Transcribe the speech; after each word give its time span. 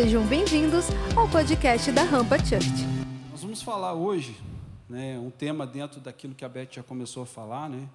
Sejam 0.00 0.24
bem-vindos 0.24 0.84
ao 1.16 1.28
podcast 1.28 1.90
da 1.90 2.04
Rampa 2.04 2.38
Church. 2.38 2.86
Nós 3.32 3.42
vamos 3.42 3.60
falar 3.60 3.94
hoje, 3.94 4.40
né, 4.88 5.18
um 5.18 5.28
tema 5.28 5.66
dentro 5.66 5.98
daquilo 5.98 6.36
que 6.36 6.44
a 6.44 6.48
Beth 6.48 6.68
já 6.70 6.84
começou 6.84 7.24
a 7.24 7.26
falar, 7.26 7.68
né, 7.68 7.88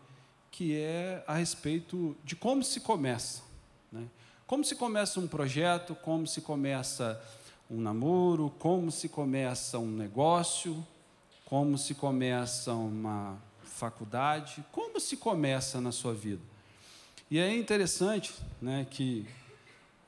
que 0.52 0.76
é 0.76 1.24
a 1.26 1.36
respeito 1.36 2.14
de 2.22 2.36
como 2.36 2.62
se 2.62 2.82
começa. 2.82 3.42
Né? 3.90 4.06
Como 4.46 4.66
se 4.66 4.76
começa 4.76 5.18
um 5.18 5.30
projeto, 5.30 5.96
como 5.96 6.28
se 6.28 6.42
começa 6.42 7.24
um 7.72 7.80
namoro, 7.80 8.54
como 8.60 8.92
se 8.92 9.08
começa 9.08 9.80
um 9.80 9.90
negócio, 9.90 10.86
como 11.46 11.78
se 11.78 11.96
começa 11.96 12.74
uma 12.74 13.38
faculdade, 13.64 14.62
como 14.74 15.00
se 15.00 15.16
começa 15.16 15.80
na 15.80 15.94
sua 15.94 16.14
vida. 16.14 16.42
E 17.32 17.40
é 17.40 17.58
interessante 17.58 18.34
né, 18.62 18.86
que 18.92 19.26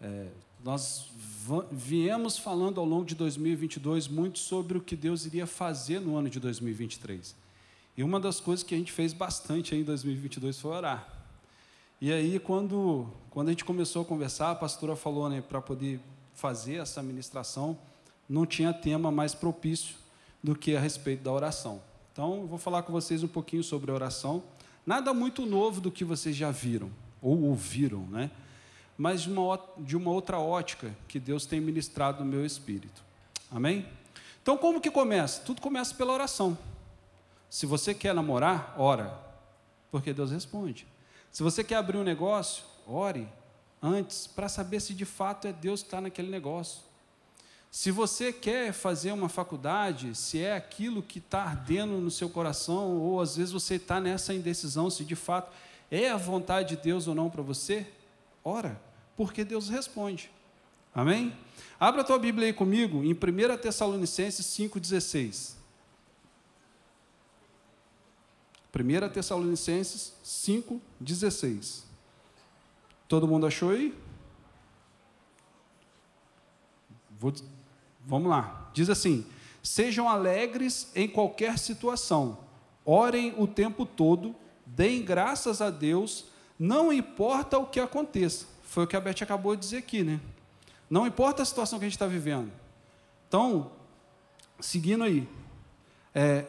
é, 0.02 0.28
nós 0.66 1.12
viemos 1.72 2.40
falando 2.40 2.80
ao 2.80 2.88
longo 2.88 3.06
de 3.06 3.14
2022 3.14 4.08
muito 4.08 4.40
sobre 4.40 4.80
o 4.80 4.82
que 4.82 4.96
Deus 4.96 5.24
iria 5.28 5.46
fazer 5.46 6.00
no 6.00 6.18
ano 6.18 6.28
de 6.28 6.40
2023. 6.40 7.36
E 7.96 8.04
uma 8.04 8.20
das 8.20 8.40
coisas 8.40 8.64
que 8.64 8.74
a 8.74 8.78
gente 8.80 8.92
fez 8.92 9.14
bastante 9.14 9.76
em 9.76 9.84
2022 9.84 10.60
foi 10.60 10.72
orar. 10.72 11.08
E 12.02 12.12
aí, 12.12 12.40
quando, 12.40 13.08
quando 13.30 13.50
a 13.50 13.52
gente 13.52 13.64
começou 13.64 14.02
a 14.02 14.06
conversar, 14.06 14.50
a 14.50 14.56
pastora 14.56 14.96
falou, 14.96 15.30
né, 15.30 15.40
para 15.40 15.62
poder 15.62 16.00
fazer 16.34 16.78
essa 16.78 17.04
ministração, 17.04 17.78
não 18.28 18.44
tinha 18.44 18.74
tema 18.74 19.12
mais 19.12 19.36
propício 19.36 19.94
do 20.44 20.56
que 20.56 20.76
a 20.76 20.80
respeito 20.80 21.22
da 21.22 21.32
oração. 21.32 21.80
Então, 22.12 22.38
eu 22.38 22.48
vou 22.48 22.58
falar 22.58 22.82
com 22.82 22.92
vocês 22.92 23.22
um 23.22 23.28
pouquinho 23.28 23.64
sobre 23.64 23.92
a 23.92 23.94
oração. 23.94 24.42
Nada 24.84 25.14
muito 25.14 25.46
novo 25.46 25.80
do 25.80 25.92
que 25.92 26.04
vocês 26.04 26.36
já 26.36 26.50
viram 26.50 26.90
ou 27.22 27.40
ouviram, 27.44 28.02
né? 28.08 28.32
Mas 28.98 29.22
de 29.22 29.30
uma, 29.32 29.60
de 29.78 29.98
uma 29.98 30.12
outra 30.12 30.40
ótica 30.40 30.96
que 31.08 31.20
Deus 31.20 31.46
tem 31.46 31.60
ministrado 31.60 32.24
no 32.24 32.30
meu 32.30 32.46
espírito. 32.46 33.04
Amém? 33.52 33.86
Então, 34.42 34.58
como 34.58 34.80
que 34.80 34.92
começa? 34.92 35.42
Tudo 35.42 35.62
começa 35.62 35.94
pela 35.96 36.14
oração. 36.14 36.58
Se 37.50 37.66
você 37.66 37.94
quer 37.94 38.14
namorar, 38.14 38.76
ora, 38.78 39.18
porque 39.92 40.14
Deus 40.14 40.32
responde. 40.32 40.88
Se 41.32 41.44
você 41.44 41.64
quer 41.64 41.76
abrir 41.76 41.98
um 41.98 42.04
negócio, 42.04 42.64
ore 42.88 43.28
antes 43.82 44.28
para 44.28 44.48
saber 44.50 44.80
se 44.80 44.94
de 44.94 45.06
fato 45.06 45.48
é 45.48 45.54
Deus 45.54 45.82
que 45.82 45.88
está 45.88 46.00
naquele 46.02 46.30
negócio. 46.30 46.82
Se 47.70 47.92
você 47.92 48.32
quer 48.32 48.72
fazer 48.72 49.12
uma 49.12 49.28
faculdade, 49.28 50.16
se 50.16 50.42
é 50.42 50.56
aquilo 50.56 51.04
que 51.04 51.20
está 51.20 51.44
ardendo 51.44 51.98
no 51.98 52.10
seu 52.10 52.30
coração, 52.30 52.98
ou 52.98 53.20
às 53.20 53.36
vezes 53.36 53.52
você 53.52 53.76
está 53.76 54.00
nessa 54.00 54.34
indecisão, 54.34 54.90
se 54.90 55.04
de 55.04 55.16
fato 55.16 55.52
é 55.92 56.10
a 56.10 56.16
vontade 56.16 56.76
de 56.76 56.82
Deus 56.82 57.06
ou 57.08 57.14
não 57.14 57.30
para 57.30 57.42
você, 57.42 57.86
ora, 58.46 58.80
porque 59.18 59.44
Deus 59.44 59.68
responde. 59.68 60.32
Amém? 60.94 61.36
Abra 61.78 62.02
a 62.02 62.04
tua 62.06 62.20
Bíblia 62.20 62.48
aí 62.48 62.54
comigo 62.54 63.04
em 63.04 63.12
1 63.12 63.58
Tessalonicenses 63.58 64.46
5,16. 64.46 65.56
1 68.74 69.10
Tessalonicenses 69.10 70.14
5,16. 70.24 71.84
Todo 73.08 73.28
mundo 73.28 73.48
achou 73.48 73.72
aí? 73.72 73.98
Vou, 77.20 77.34
vamos 78.06 78.30
lá. 78.30 78.70
Diz 78.74 78.90
assim: 78.90 79.26
Sejam 79.64 80.08
alegres 80.08 80.92
em 80.94 81.08
qualquer 81.08 81.58
situação, 81.58 82.38
orem 82.86 83.34
o 83.38 83.48
tempo 83.48 83.86
todo, 83.86 84.36
deem 84.66 85.04
graças 85.04 85.62
a 85.62 85.70
Deus, 85.70 86.26
não 86.58 86.92
importa 86.92 87.58
o 87.58 87.66
que 87.66 87.80
aconteça. 87.80 88.46
Foi 88.64 88.84
o 88.84 88.88
que 88.88 88.96
a 88.96 89.02
Beth 89.02 89.22
acabou 89.22 89.56
de 89.56 89.62
dizer 89.62 89.78
aqui, 89.78 90.04
né? 90.04 90.20
Não 90.90 91.06
importa 91.08 91.42
a 91.42 91.46
situação 91.46 91.80
que 91.80 91.86
a 91.86 91.88
gente 91.88 91.96
está 91.96 92.08
vivendo. 92.08 92.52
Então, 93.28 93.72
seguindo 94.60 95.04
aí, 95.04 95.28
é, 96.14 96.46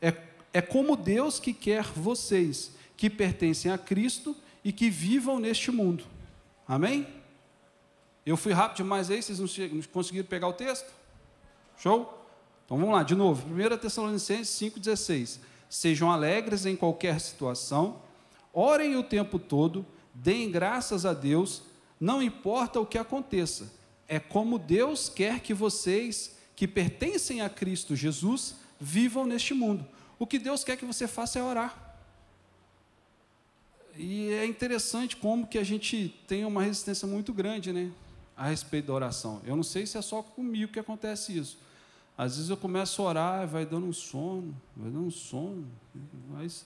é, 0.00 0.16
é 0.52 0.62
como 0.62 0.96
Deus 0.96 1.38
que 1.38 1.52
quer 1.52 1.84
vocês, 1.84 2.72
que 2.96 3.10
pertencem 3.10 3.70
a 3.70 3.78
Cristo 3.78 4.36
e 4.64 4.72
que 4.72 4.88
vivam 4.88 5.38
neste 5.38 5.70
mundo. 5.70 6.04
Amém? 6.66 7.06
Eu 8.24 8.36
fui 8.36 8.52
rápido 8.52 8.78
demais 8.78 9.10
aí, 9.10 9.20
vocês 9.20 9.38
não 9.38 9.82
conseguiram 9.92 10.26
pegar 10.26 10.48
o 10.48 10.52
texto? 10.52 10.90
Show? 11.76 12.22
Então 12.64 12.78
vamos 12.78 12.94
lá, 12.94 13.02
de 13.02 13.14
novo. 13.14 13.46
1 13.52 13.76
Tessalonicenses 13.78 14.48
5,16. 14.48 15.40
Sejam 15.68 16.10
alegres 16.10 16.64
em 16.64 16.76
qualquer 16.76 17.20
situação, 17.20 18.00
orem 18.52 18.96
o 18.96 19.02
tempo 19.02 19.38
todo, 19.38 19.84
deem 20.14 20.50
graças 20.50 21.06
a 21.06 21.12
Deus, 21.12 21.62
não 21.98 22.22
importa 22.22 22.80
o 22.80 22.86
que 22.86 22.98
aconteça. 22.98 23.72
É 24.08 24.18
como 24.18 24.58
Deus 24.58 25.08
quer 25.08 25.40
que 25.40 25.54
vocês, 25.54 26.36
que 26.54 26.68
pertencem 26.68 27.40
a 27.40 27.48
Cristo 27.48 27.96
Jesus, 27.96 28.56
vivam 28.80 29.24
neste 29.24 29.54
mundo. 29.54 29.86
O 30.18 30.26
que 30.26 30.38
Deus 30.38 30.64
quer 30.64 30.76
que 30.76 30.84
você 30.84 31.08
faça 31.08 31.38
é 31.38 31.42
orar. 31.42 31.96
E 33.96 34.30
é 34.30 34.46
interessante 34.46 35.16
como 35.16 35.46
que 35.46 35.58
a 35.58 35.64
gente 35.64 36.14
tem 36.26 36.44
uma 36.44 36.62
resistência 36.62 37.06
muito 37.06 37.32
grande, 37.32 37.72
né, 37.72 37.90
a 38.36 38.48
respeito 38.48 38.86
da 38.86 38.94
oração. 38.94 39.40
Eu 39.44 39.54
não 39.54 39.62
sei 39.62 39.86
se 39.86 39.98
é 39.98 40.02
só 40.02 40.22
comigo 40.22 40.72
que 40.72 40.78
acontece 40.78 41.36
isso. 41.36 41.58
Às 42.16 42.36
vezes 42.36 42.50
eu 42.50 42.56
começo 42.56 43.02
a 43.02 43.04
orar, 43.04 43.48
vai 43.48 43.64
dando 43.64 43.86
um 43.86 43.92
sono, 43.92 44.54
vai 44.76 44.90
dando 44.90 45.06
um 45.06 45.10
sono. 45.10 45.66
Mas, 46.30 46.64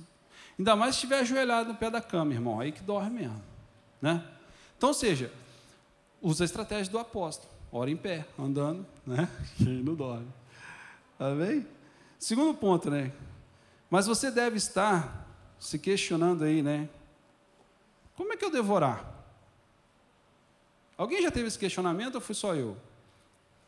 ainda 0.58 0.76
mais 0.76 0.94
se 0.94 0.98
estiver 0.98 1.20
ajoelhado 1.20 1.72
no 1.72 1.74
pé 1.74 1.90
da 1.90 2.00
cama, 2.00 2.32
irmão, 2.32 2.60
aí 2.60 2.72
que 2.72 2.82
dorme 2.82 3.20
mesmo. 3.20 3.42
Né? 4.00 4.24
Então, 4.76 4.90
ou 4.90 4.94
seja, 4.94 5.32
usa 6.20 6.44
a 6.44 6.46
estratégia 6.46 6.90
do 6.90 6.98
apóstolo. 6.98 7.50
Ora 7.72 7.90
em 7.90 7.96
pé, 7.96 8.26
andando, 8.38 8.86
né? 9.06 9.28
Que 9.56 9.64
não 9.82 9.94
dorme. 9.94 10.28
Amém? 11.18 11.66
Segundo 12.18 12.54
ponto, 12.54 12.90
né? 12.90 13.12
Mas 13.90 14.06
você 14.06 14.30
deve 14.30 14.56
estar 14.56 15.26
se 15.58 15.78
questionando 15.78 16.44
aí, 16.44 16.62
né? 16.62 16.88
Como 18.16 18.32
é 18.32 18.36
que 18.36 18.44
eu 18.44 18.50
devo 18.50 18.72
orar? 18.72 19.04
Alguém 20.96 21.22
já 21.22 21.30
teve 21.30 21.48
esse 21.48 21.58
questionamento 21.58 22.14
ou 22.14 22.20
fui 22.20 22.34
só 22.34 22.54
eu? 22.54 22.76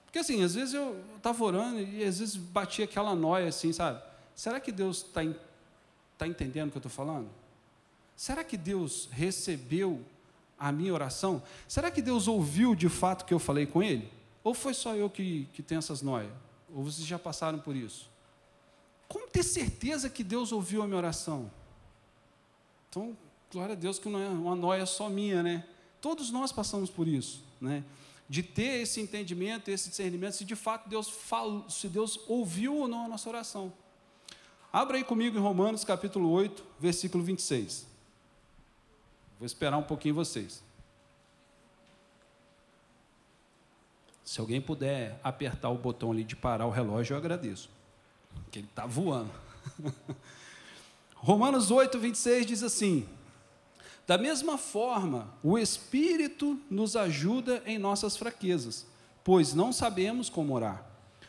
Porque 0.06 0.20
assim, 0.20 0.42
às 0.42 0.54
vezes 0.54 0.72
eu 0.72 0.98
estava 1.16 1.44
orando 1.44 1.80
e 1.80 2.02
às 2.02 2.18
vezes 2.18 2.36
batia 2.36 2.86
aquela 2.86 3.14
noia 3.14 3.48
assim, 3.48 3.72
sabe? 3.72 4.02
Será 4.34 4.58
que 4.58 4.72
Deus 4.72 4.98
está 4.98 5.22
tá 6.18 6.26
entendendo 6.26 6.68
o 6.68 6.70
que 6.72 6.76
eu 6.78 6.80
estou 6.80 6.92
falando? 6.92 7.28
Será 8.16 8.42
que 8.42 8.56
Deus 8.56 9.08
recebeu 9.12 10.04
a 10.58 10.72
minha 10.72 10.92
oração? 10.92 11.40
Será 11.68 11.90
que 11.90 12.02
Deus 12.02 12.26
ouviu 12.26 12.74
de 12.74 12.88
fato 12.88 13.22
o 13.22 13.24
que 13.24 13.32
eu 13.32 13.38
falei 13.38 13.64
com 13.64 13.82
Ele? 13.82 14.10
Ou 14.42 14.52
foi 14.52 14.74
só 14.74 14.94
eu 14.94 15.08
que, 15.08 15.48
que 15.52 15.62
tenho 15.62 15.78
essas 15.78 16.02
noias? 16.02 16.32
Ou 16.74 16.82
vocês 16.82 17.06
já 17.06 17.18
passaram 17.18 17.60
por 17.60 17.76
isso? 17.76 18.10
Como 19.06 19.28
ter 19.28 19.44
certeza 19.44 20.10
que 20.10 20.24
Deus 20.24 20.50
ouviu 20.52 20.82
a 20.82 20.86
minha 20.86 20.98
oração? 20.98 21.50
Então, 22.90 23.16
glória 23.50 23.74
a 23.74 23.76
Deus 23.76 23.98
que 23.98 24.08
não 24.08 24.20
é 24.20 24.28
uma 24.28 24.56
noia 24.56 24.84
só 24.84 25.08
minha, 25.08 25.42
né? 25.42 25.64
Todos 26.00 26.30
nós 26.30 26.50
passamos 26.50 26.90
por 26.90 27.06
isso, 27.06 27.42
né? 27.60 27.84
De 28.28 28.42
ter 28.42 28.82
esse 28.82 29.00
entendimento, 29.00 29.70
esse 29.70 29.88
discernimento, 29.88 30.34
se 30.34 30.44
de 30.44 30.56
fato 30.56 30.88
Deus 30.88 31.08
falou, 31.08 31.68
se 31.70 31.88
Deus 31.88 32.20
ouviu 32.26 32.76
ou 32.76 32.88
não 32.88 33.06
a 33.06 33.08
nossa 33.08 33.28
oração. 33.28 33.72
Abra 34.72 34.96
aí 34.96 35.04
comigo 35.04 35.36
em 35.36 35.40
Romanos 35.40 35.84
capítulo 35.84 36.30
8, 36.30 36.64
versículo 36.78 37.24
26. 37.24 37.86
Vou 39.38 39.46
esperar 39.46 39.78
um 39.78 39.82
pouquinho 39.82 40.14
vocês. 40.14 40.62
Se 44.24 44.40
alguém 44.40 44.60
puder 44.60 45.18
apertar 45.24 45.70
o 45.70 45.78
botão 45.78 46.12
ali 46.12 46.22
de 46.22 46.36
parar 46.36 46.66
o 46.66 46.70
relógio, 46.70 47.14
eu 47.14 47.18
agradeço. 47.18 47.70
Porque 48.44 48.58
ele 48.58 48.68
está 48.68 48.84
voando. 48.84 49.30
Romanos 51.16 51.70
8, 51.70 51.98
26 51.98 52.46
diz 52.46 52.62
assim: 52.62 53.08
da 54.08 54.16
mesma 54.16 54.56
forma, 54.56 55.28
o 55.42 55.58
Espírito 55.58 56.58
nos 56.70 56.96
ajuda 56.96 57.62
em 57.66 57.76
nossas 57.76 58.16
fraquezas, 58.16 58.86
pois 59.22 59.52
não 59.52 59.70
sabemos 59.70 60.30
como 60.30 60.54
orar, 60.54 60.82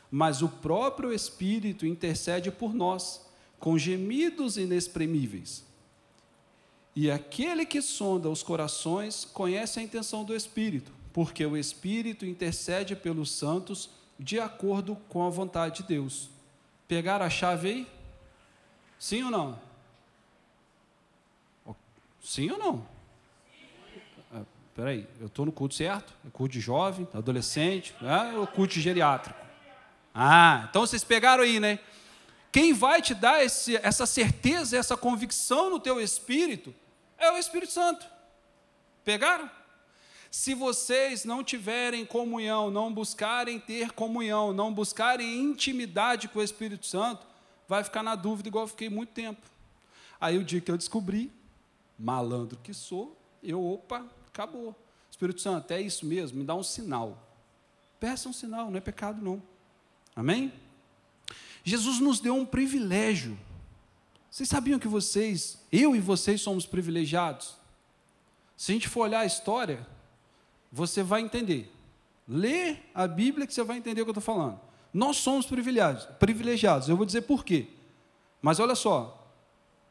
mas 0.10 0.42
o 0.42 0.48
próprio 0.48 1.12
Espírito 1.12 1.86
intercede 1.86 2.50
por 2.50 2.74
nós, 2.74 3.29
com 3.60 3.78
gemidos 3.78 4.58
inexprimíveis. 4.58 5.64
E 6.96 7.12
aquele 7.12 7.66
que 7.66 7.82
sonda 7.82 8.30
os 8.30 8.42
corações 8.42 9.26
conhece 9.26 9.80
a 9.80 9.84
intenção 9.84 10.24
do 10.24 10.36
Espírito, 10.36 10.92
porque 11.14 11.46
o 11.46 11.56
Espírito 11.56 12.26
intercede 12.26 12.96
pelos 12.96 13.32
santos 13.32 13.90
de 14.18 14.40
acordo 14.40 14.96
com 15.08 15.26
a 15.26 15.30
vontade 15.30 15.78
de 15.78 15.88
Deus. 15.88 16.30
Pegar 16.88 17.22
a 17.22 17.30
chave 17.30 17.70
aí? 17.70 17.88
Sim 18.98 19.24
ou 19.24 19.32
não? 19.32 19.60
Sim 22.22 22.52
ou 22.52 22.58
não? 22.58 22.88
Ah, 24.34 24.42
peraí, 24.76 25.08
eu 25.22 25.28
estou 25.28 25.46
no 25.46 25.52
culto 25.52 25.76
certo? 25.76 26.14
É 26.28 26.30
culto 26.32 26.54
de 26.54 26.60
jovem, 26.60 27.08
adolescente, 27.14 27.96
ou 28.38 28.46
culto 28.46 28.74
geriátrico? 28.74 29.40
Ah, 30.14 30.68
então 30.70 30.82
vocês 30.82 31.04
pegaram 31.04 31.44
aí, 31.44 31.60
né? 31.60 31.80
Quem 32.51 32.74
vai 32.74 33.01
te 33.01 33.13
dar 33.13 33.44
esse, 33.44 33.75
essa 33.78 34.06
certeza, 34.06 34.78
essa 34.78 34.98
convicção 34.98 35.69
no 35.69 35.80
teu 35.80 36.01
espírito 36.01 36.74
é 37.18 37.31
o 37.31 37.38
Espírito 37.38 37.72
Santo. 37.72 38.06
Pegaram? 39.04 39.50
Se 40.31 40.54
vocês 40.54 41.25
não 41.25 41.44
tiverem 41.44 42.06
comunhão, 42.06 42.69
não 42.69 42.94
buscarem 42.94 43.60
ter 43.60 43.92
comunhão, 43.92 44.54
não 44.54 44.74
buscarem 44.74 45.40
intimidade 45.40 46.28
com 46.28 46.40
o 46.40 46.44
Espírito 46.44 46.86
Santo, 46.86 47.25
vai 47.68 47.84
ficar 47.84 48.04
na 48.04 48.16
dúvida 48.16 48.48
igual 48.48 48.66
eu 48.66 48.69
fiquei 48.69 48.90
muito 48.90 49.10
tempo. 49.10 49.42
Aí 50.22 50.38
o 50.38 50.44
dia 50.44 50.62
que 50.62 50.69
eu 50.69 50.78
descobri, 50.78 51.31
malandro 51.98 52.60
que 52.63 52.74
sou, 52.74 53.18
eu, 53.44 53.63
opa, 53.66 54.06
acabou. 54.28 54.75
Espírito 55.10 55.42
Santo, 55.42 55.72
é 55.72 55.81
isso 55.81 56.06
mesmo, 56.06 56.40
me 56.40 56.44
dá 56.44 56.56
um 56.56 56.63
sinal. 56.63 57.18
Peça 58.00 58.30
um 58.30 58.34
sinal, 58.34 58.69
não 58.69 58.78
é 58.78 58.81
pecado 58.81 59.22
não. 59.22 59.42
Amém? 60.16 60.54
Jesus 61.69 62.00
nos 62.00 62.19
deu 62.19 62.36
um 62.36 62.45
privilégio. 62.45 63.38
Vocês 64.30 64.50
sabiam 64.50 64.80
que 64.80 64.88
vocês, 64.88 65.57
eu 65.71 65.95
e 65.95 66.00
vocês 66.00 66.42
somos 66.42 66.66
privilegiados? 66.66 67.56
Se 68.57 68.71
a 68.71 68.75
gente 68.75 68.89
for 68.89 69.01
olhar 69.01 69.21
a 69.21 69.25
história, 69.25 69.88
você 70.71 71.01
vai 71.01 71.21
entender. 71.21 71.71
Lê 72.27 72.77
a 72.94 73.07
Bíblia 73.07 73.48
que 73.48 73.54
você 73.54 73.63
vai 73.63 73.77
entender 73.77 74.01
o 74.01 74.06
que 74.06 74.10
eu 74.10 74.19
estou 74.19 74.36
falando. 74.36 74.60
Nós 74.94 75.18
somos 75.18 75.45
privilegiados, 75.45 76.06
privilegiados. 76.19 76.89
Eu 76.89 76.98
vou 76.98 77.06
dizer 77.06 77.21
por 77.21 77.45
quê. 77.45 77.68
Mas 78.42 78.60
olha 78.60 78.75
só, 78.75 79.31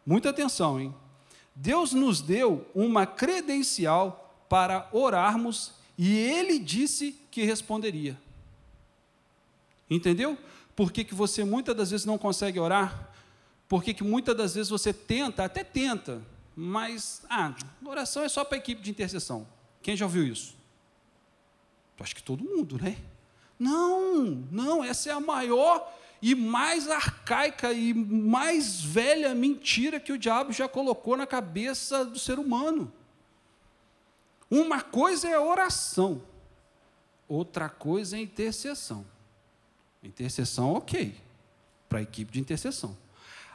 muita 0.05 0.31
atenção, 0.31 0.81
hein? 0.81 0.95
Deus 1.55 1.93
nos 1.93 2.21
deu 2.21 2.67
uma 2.75 3.07
credencial 3.07 4.45
para 4.49 4.89
orarmos 4.93 5.73
e 5.97 6.17
Ele 6.17 6.59
disse 6.59 7.19
que 7.31 7.43
responderia. 7.43 8.19
Entendeu? 9.91 10.39
Por 10.79 10.93
que, 10.93 11.03
que 11.03 11.13
você 11.13 11.43
muitas 11.43 11.75
das 11.75 11.91
vezes 11.91 12.07
não 12.07 12.17
consegue 12.17 12.61
orar? 12.61 13.11
Por 13.69 13.83
que, 13.83 13.93
que 13.93 14.05
muitas 14.05 14.37
das 14.37 14.55
vezes 14.55 14.71
você 14.71 14.93
tenta, 14.93 15.43
até 15.43 15.65
tenta, 15.65 16.23
mas, 16.55 17.23
ah, 17.29 17.53
oração 17.85 18.23
é 18.23 18.29
só 18.29 18.45
para 18.45 18.57
a 18.57 18.61
equipe 18.61 18.81
de 18.81 18.89
intercessão. 18.89 19.45
Quem 19.83 19.97
já 19.97 20.05
ouviu 20.05 20.25
isso? 20.25 20.57
Acho 21.99 22.15
que 22.15 22.23
todo 22.23 22.45
mundo, 22.45 22.79
né? 22.81 22.97
Não, 23.59 24.25
não, 24.53 24.85
essa 24.85 25.11
é 25.11 25.13
a 25.13 25.19
maior 25.19 25.93
e 26.23 26.33
mais 26.33 26.89
arcaica 26.89 27.73
e 27.73 27.93
mais 27.93 28.81
velha 28.81 29.35
mentira 29.35 29.99
que 29.99 30.13
o 30.13 30.19
diabo 30.19 30.53
já 30.53 30.69
colocou 30.69 31.17
na 31.17 31.27
cabeça 31.27 32.05
do 32.05 32.21
ser 32.21 32.39
humano. 32.39 32.93
Uma 34.49 34.81
coisa 34.81 35.29
é 35.29 35.37
oração, 35.37 36.23
outra 37.27 37.69
coisa 37.69 38.17
é 38.17 38.21
intercessão. 38.21 39.05
Intercessão, 40.03 40.75
ok, 40.75 41.15
para 41.89 41.99
a 41.99 42.03
equipe 42.03 42.33
de 42.33 42.41
intercessão. 42.41 42.97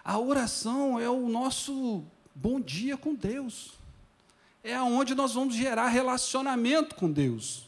A 0.03 0.19
oração 0.19 0.99
é 0.99 1.09
o 1.09 1.29
nosso 1.29 2.03
bom 2.35 2.59
dia 2.59 2.97
com 2.97 3.15
Deus. 3.15 3.73
É 4.63 4.75
aonde 4.75 5.15
nós 5.15 5.33
vamos 5.33 5.55
gerar 5.55 5.87
relacionamento 5.87 6.95
com 6.95 7.11
Deus. 7.11 7.65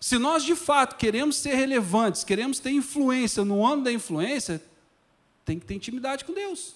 Se 0.00 0.18
nós 0.18 0.42
de 0.42 0.56
fato 0.56 0.96
queremos 0.96 1.36
ser 1.36 1.54
relevantes, 1.54 2.24
queremos 2.24 2.58
ter 2.58 2.70
influência 2.70 3.44
no 3.44 3.64
ano 3.64 3.84
da 3.84 3.92
influência, 3.92 4.62
tem 5.44 5.58
que 5.58 5.66
ter 5.66 5.74
intimidade 5.74 6.24
com 6.24 6.32
Deus. 6.32 6.74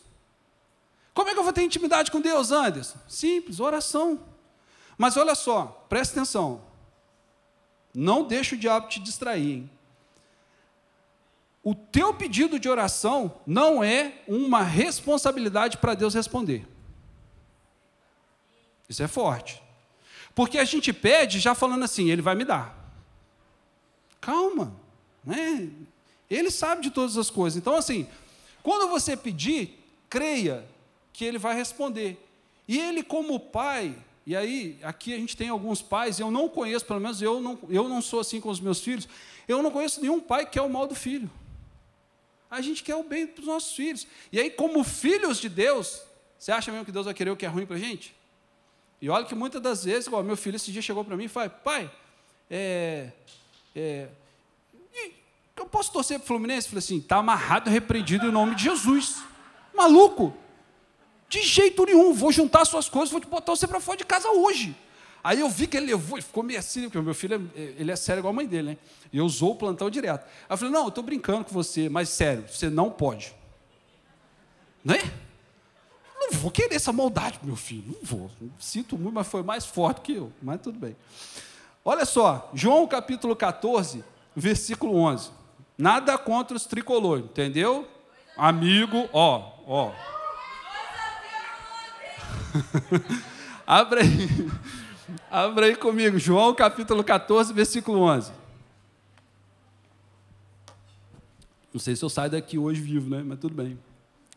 Como 1.15 1.31
é 1.31 1.33
que 1.33 1.39
eu 1.39 1.45
vou 1.45 1.53
ter 1.53 1.63
intimidade 1.63 2.11
com 2.11 2.21
Deus, 2.21 2.51
Anderson? 2.51 2.99
Simples, 3.09 3.61
oração. 3.61 4.21
Mas 4.99 5.17
olha 5.17 5.35
só, 5.35 5.87
presta 5.89 6.21
atenção. 6.21 6.61
Não 7.95 8.25
deixe 8.25 8.57
o 8.57 8.59
diabo 8.59 8.89
te 8.89 9.01
distrair. 9.01 9.59
Hein? 9.59 9.71
O 11.65 11.75
teu 11.75 12.13
pedido 12.13 12.59
de 12.59 12.69
oração 12.69 13.41
não 13.47 13.83
é 13.83 14.21
uma 14.29 14.63
responsabilidade 14.63 15.79
para 15.79 15.95
Deus 15.95 16.13
responder. 16.13 16.69
Isso 18.87 19.03
é 19.03 19.09
forte. 19.09 19.63
Porque 20.35 20.59
a 20.59 20.65
gente 20.65 20.93
pede 20.93 21.41
já 21.41 21.55
falando 21.55 21.83
assim, 21.83 22.11
ele 22.11 22.21
vai 22.21 22.35
me 22.35 22.45
dar. 22.45 22.77
Calma, 24.21 24.75
né? 25.25 25.71
Ele 26.29 26.51
sabe 26.51 26.83
de 26.83 26.91
todas 26.91 27.17
as 27.17 27.31
coisas. 27.31 27.57
Então, 27.57 27.75
assim, 27.75 28.07
quando 28.63 28.91
você 28.91 29.17
pedir, 29.17 29.83
creia 30.11 30.67
que 31.15 31.25
ele 31.25 31.39
vai 31.39 31.55
responder. 31.55 32.23
E 32.69 32.79
ele, 32.79 33.03
como 33.03 33.41
pai, 33.41 33.97
e 34.27 34.37
aí, 34.37 34.79
aqui 34.83 35.15
a 35.15 35.17
gente 35.17 35.35
tem 35.35 35.49
alguns 35.49 35.81
pais, 35.81 36.19
eu 36.21 36.31
não 36.31 36.47
conheço, 36.47 36.85
pelo 36.85 37.01
menos 37.01 37.23
eu 37.23 37.41
não, 37.41 37.59
eu 37.71 37.89
não 37.89 38.03
sou 38.03 38.21
assim 38.21 38.41
com 38.41 38.51
os 38.51 38.61
meus 38.61 38.81
filhos, 38.81 39.09
eu 39.47 39.63
não 39.63 39.71
conheço 39.71 40.01
nenhum 40.01 40.21
pai 40.21 40.45
que 40.45 40.53
quer 40.53 40.63
o 40.63 40.69
mal 40.69 40.87
do 40.87 40.95
filho. 40.95 41.31
A 42.55 42.61
gente 42.61 42.83
quer 42.83 42.95
o 42.95 43.03
bem 43.03 43.27
para 43.27 43.41
os 43.41 43.47
nossos 43.47 43.75
filhos. 43.75 44.07
E 44.31 44.41
aí, 44.41 44.51
como 44.51 44.85
filhos 44.85 45.39
de 45.39 45.49
Deus, 45.49 46.03
você 46.39 46.53
acha 46.53 46.71
mesmo 46.71 46.85
que 46.85 46.93
Deus 46.93 47.07
vai 47.07 47.15
querer 47.15 47.31
o 47.31 47.37
que 47.37 47.45
é 47.45 47.49
ruim 47.49 47.67
para 47.67 47.77
a 47.77 47.79
gente? 47.79 48.15
E 49.01 49.11
olha 49.11 49.25
que 49.25 49.35
muitas 49.35 49.61
das 49.61 49.85
vezes, 49.85 50.07
igual 50.07 50.23
meu 50.23 50.37
filho 50.37 50.57
esse 50.57 50.71
dia 50.71 50.81
chegou 50.81 51.05
para 51.05 51.17
mim 51.17 51.25
e 51.25 51.29
falou, 51.29 51.51
pai, 51.51 51.91
é, 52.49 53.11
é, 53.75 54.09
eu 55.57 55.67
posso 55.67 55.93
torcer 55.93 56.19
para 56.19 56.25
o 56.25 56.27
Fluminense? 56.27 56.69
Falei 56.69 56.79
assim, 56.79 56.99
está 56.99 57.17
amarrado, 57.17 57.71
repreendido 57.71 58.27
em 58.27 58.31
nome 58.31 58.55
de 58.55 58.65
Jesus. 58.65 59.23
Maluco, 59.75 60.35
de 61.29 61.43
jeito 61.43 61.85
nenhum, 61.85 62.13
vou 62.13 62.31
juntar 62.31 62.65
suas 62.65 62.89
coisas, 62.89 63.11
vou 63.11 63.21
te 63.21 63.27
botar 63.27 63.57
você 63.57 63.67
para 63.67 63.81
fora 63.81 63.99
de 63.99 64.05
casa 64.05 64.29
hoje. 64.31 64.77
Aí 65.25 65.41
eu 65.41 65.49
vi 65.49 65.67
que 65.67 65.79
ele 65.79 65.87
levou, 65.87 66.19
ele 66.19 66.27
ficou 66.27 66.43
meio 66.43 66.59
assim, 66.59 66.83
porque 66.83 66.99
o 66.99 67.03
meu 67.03 67.15
filho, 67.15 67.51
é, 67.57 67.61
ele 67.79 67.91
é 67.91 67.97
sério 67.97 68.21
igual 68.21 68.31
a 68.31 68.37
mãe 68.37 68.47
dele, 68.47 68.73
né? 68.73 68.77
E 69.11 69.17
eu 69.17 69.25
usou 69.25 69.53
o 69.53 69.57
plantão 69.57 69.89
direto. 69.89 70.27
Aí 70.27 70.31
eu 70.51 70.59
falei, 70.59 70.71
não, 70.71 70.83
eu 70.83 70.89
estou 70.89 71.03
brincando 71.03 71.47
com 71.47 71.51
você, 71.51 71.89
mas 71.89 72.11
sério, 72.11 72.45
você 72.47 72.69
não 72.69 72.91
pode. 72.91 73.35
Né? 74.85 74.99
Não 76.15 76.31
vou 76.33 76.51
querer 76.51 76.75
essa 76.75 76.93
maldade 76.93 77.41
meu 77.43 77.57
filho, 77.57 77.85
não 77.87 78.01
vou. 78.03 78.31
Sinto 78.59 78.99
muito, 78.99 79.15
mas 79.15 79.27
foi 79.27 79.43
mais 79.43 79.65
forte 79.65 80.03
que 80.03 80.13
eu, 80.13 80.31
mas 80.43 80.61
tudo 80.61 80.79
bem. 80.79 80.95
Olha 81.83 82.05
só, 82.05 82.51
João 82.53 82.87
capítulo 82.87 83.35
14, 83.35 84.05
versículo 84.37 84.95
11. 84.95 85.31
Nada 85.79 86.19
contra 86.19 86.55
os 86.55 86.67
tricolores, 86.67 87.25
entendeu? 87.25 87.89
Amigo, 88.37 89.09
ó, 89.11 89.53
ó. 89.67 89.93
Abra 93.67 94.03
aí. 94.03 94.29
Abra 95.31 95.67
aí 95.67 95.77
comigo, 95.77 96.19
João 96.19 96.55
capítulo 96.55 97.03
14, 97.03 97.53
versículo 97.53 98.01
11. 98.01 98.33
Não 101.73 101.81
sei 101.81 101.97
se 101.97 102.05
eu 102.05 102.09
saio 102.09 102.31
daqui 102.31 102.57
hoje 102.57 102.81
vivo, 102.81 103.11
né? 103.11 103.23
Mas 103.27 103.39
tudo 103.41 103.55
bem. 103.55 103.79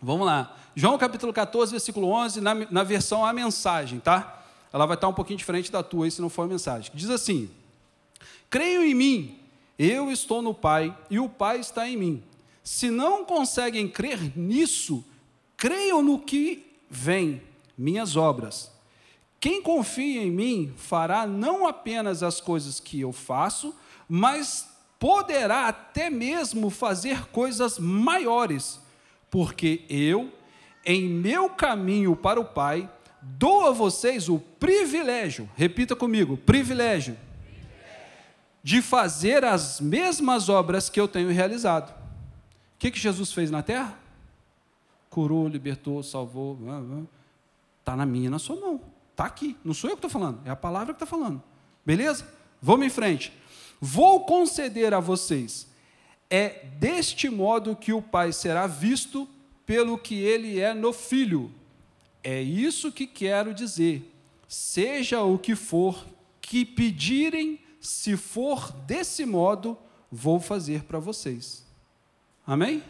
Vamos 0.01 0.25
lá. 0.25 0.55
João 0.75 0.97
capítulo 0.97 1.31
14, 1.31 1.71
versículo 1.71 2.07
11, 2.09 2.41
na, 2.41 2.55
na 2.55 2.83
versão 2.83 3.25
A 3.25 3.31
Mensagem, 3.31 3.99
tá? 3.99 4.43
Ela 4.71 4.85
vai 4.85 4.95
estar 4.95 5.07
um 5.07 5.13
pouquinho 5.13 5.37
diferente 5.37 5.71
da 5.71 5.81
tua 5.83 6.05
aí, 6.05 6.11
se 6.11 6.21
não 6.21 6.29
for 6.29 6.43
a 6.43 6.47
mensagem. 6.47 6.91
Diz 6.93 7.09
assim: 7.09 7.49
Creio 8.49 8.83
em 8.83 8.93
mim, 8.93 9.39
eu 9.77 10.11
estou 10.11 10.41
no 10.41 10.53
Pai 10.53 10.95
e 11.09 11.19
o 11.19 11.29
Pai 11.29 11.59
está 11.59 11.87
em 11.87 11.97
mim. 11.97 12.23
Se 12.63 12.89
não 12.89 13.23
conseguem 13.23 13.87
crer 13.87 14.37
nisso, 14.37 15.03
creiam 15.55 16.01
no 16.03 16.19
que 16.19 16.65
vem, 16.89 17.41
minhas 17.77 18.15
obras. 18.15 18.71
Quem 19.39 19.61
confia 19.61 20.23
em 20.23 20.31
mim 20.31 20.73
fará 20.75 21.27
não 21.27 21.67
apenas 21.67 22.23
as 22.23 22.41
coisas 22.41 22.79
que 22.79 23.01
eu 23.01 23.13
faço, 23.13 23.75
mas 24.09 24.67
poderá 24.99 25.67
até 25.67 26.09
mesmo 26.09 26.69
fazer 26.69 27.27
coisas 27.27 27.77
maiores, 27.77 28.79
porque 29.29 29.85
eu, 29.89 30.31
em 30.85 31.07
meu 31.07 31.49
caminho 31.49 32.15
para 32.15 32.39
o 32.39 32.45
Pai, 32.45 32.89
dou 33.21 33.67
a 33.67 33.71
vocês 33.71 34.27
o 34.27 34.39
privilégio, 34.39 35.49
repita 35.55 35.95
comigo, 35.95 36.37
privilégio 36.37 37.17
de 38.63 38.81
fazer 38.81 39.45
as 39.45 39.79
mesmas 39.79 40.49
obras 40.49 40.89
que 40.89 40.99
eu 40.99 41.07
tenho 41.07 41.29
realizado. 41.29 41.89
O 41.89 42.79
que, 42.79 42.91
que 42.91 42.99
Jesus 42.99 43.31
fez 43.31 43.49
na 43.49 43.63
terra? 43.63 43.97
Curou, 45.09 45.47
libertou, 45.47 46.03
salvou. 46.03 46.59
Está 47.79 47.95
na 47.95 48.05
minha, 48.05 48.29
na 48.29 48.39
sua 48.39 48.57
mão. 48.57 48.81
Está 49.17 49.25
aqui. 49.25 49.57
Não 49.65 49.73
sou 49.73 49.89
eu 49.89 49.95
que 49.95 50.05
estou 50.05 50.11
falando, 50.11 50.45
é 50.45 50.51
a 50.51 50.55
palavra 50.55 50.93
que 50.93 51.03
está 51.03 51.07
falando. 51.07 51.41
Beleza? 51.83 52.31
Vamos 52.61 52.85
em 52.85 52.89
frente. 52.91 53.33
Vou 53.81 54.27
conceder 54.27 54.93
a 54.93 54.99
vocês. 54.99 55.65
É 56.29 56.67
deste 56.77 57.27
modo 57.27 57.75
que 57.75 57.91
o 57.91 57.99
Pai 57.99 58.31
será 58.31 58.67
visto 58.67 59.27
pelo 59.65 59.97
que 59.97 60.19
ele 60.19 60.59
é 60.59 60.71
no 60.71 60.93
Filho. 60.93 61.51
É 62.23 62.39
isso 62.39 62.91
que 62.91 63.07
quero 63.07 63.55
dizer. 63.55 64.13
Seja 64.47 65.23
o 65.23 65.39
que 65.39 65.55
for 65.55 66.05
que 66.39 66.63
pedirem 66.63 67.59
se 67.81 68.15
for 68.15 68.71
desse 68.71 69.25
modo, 69.25 69.75
vou 70.11 70.39
fazer 70.39 70.83
para 70.83 70.99
vocês. 70.99 71.65
Amém? 72.45 72.83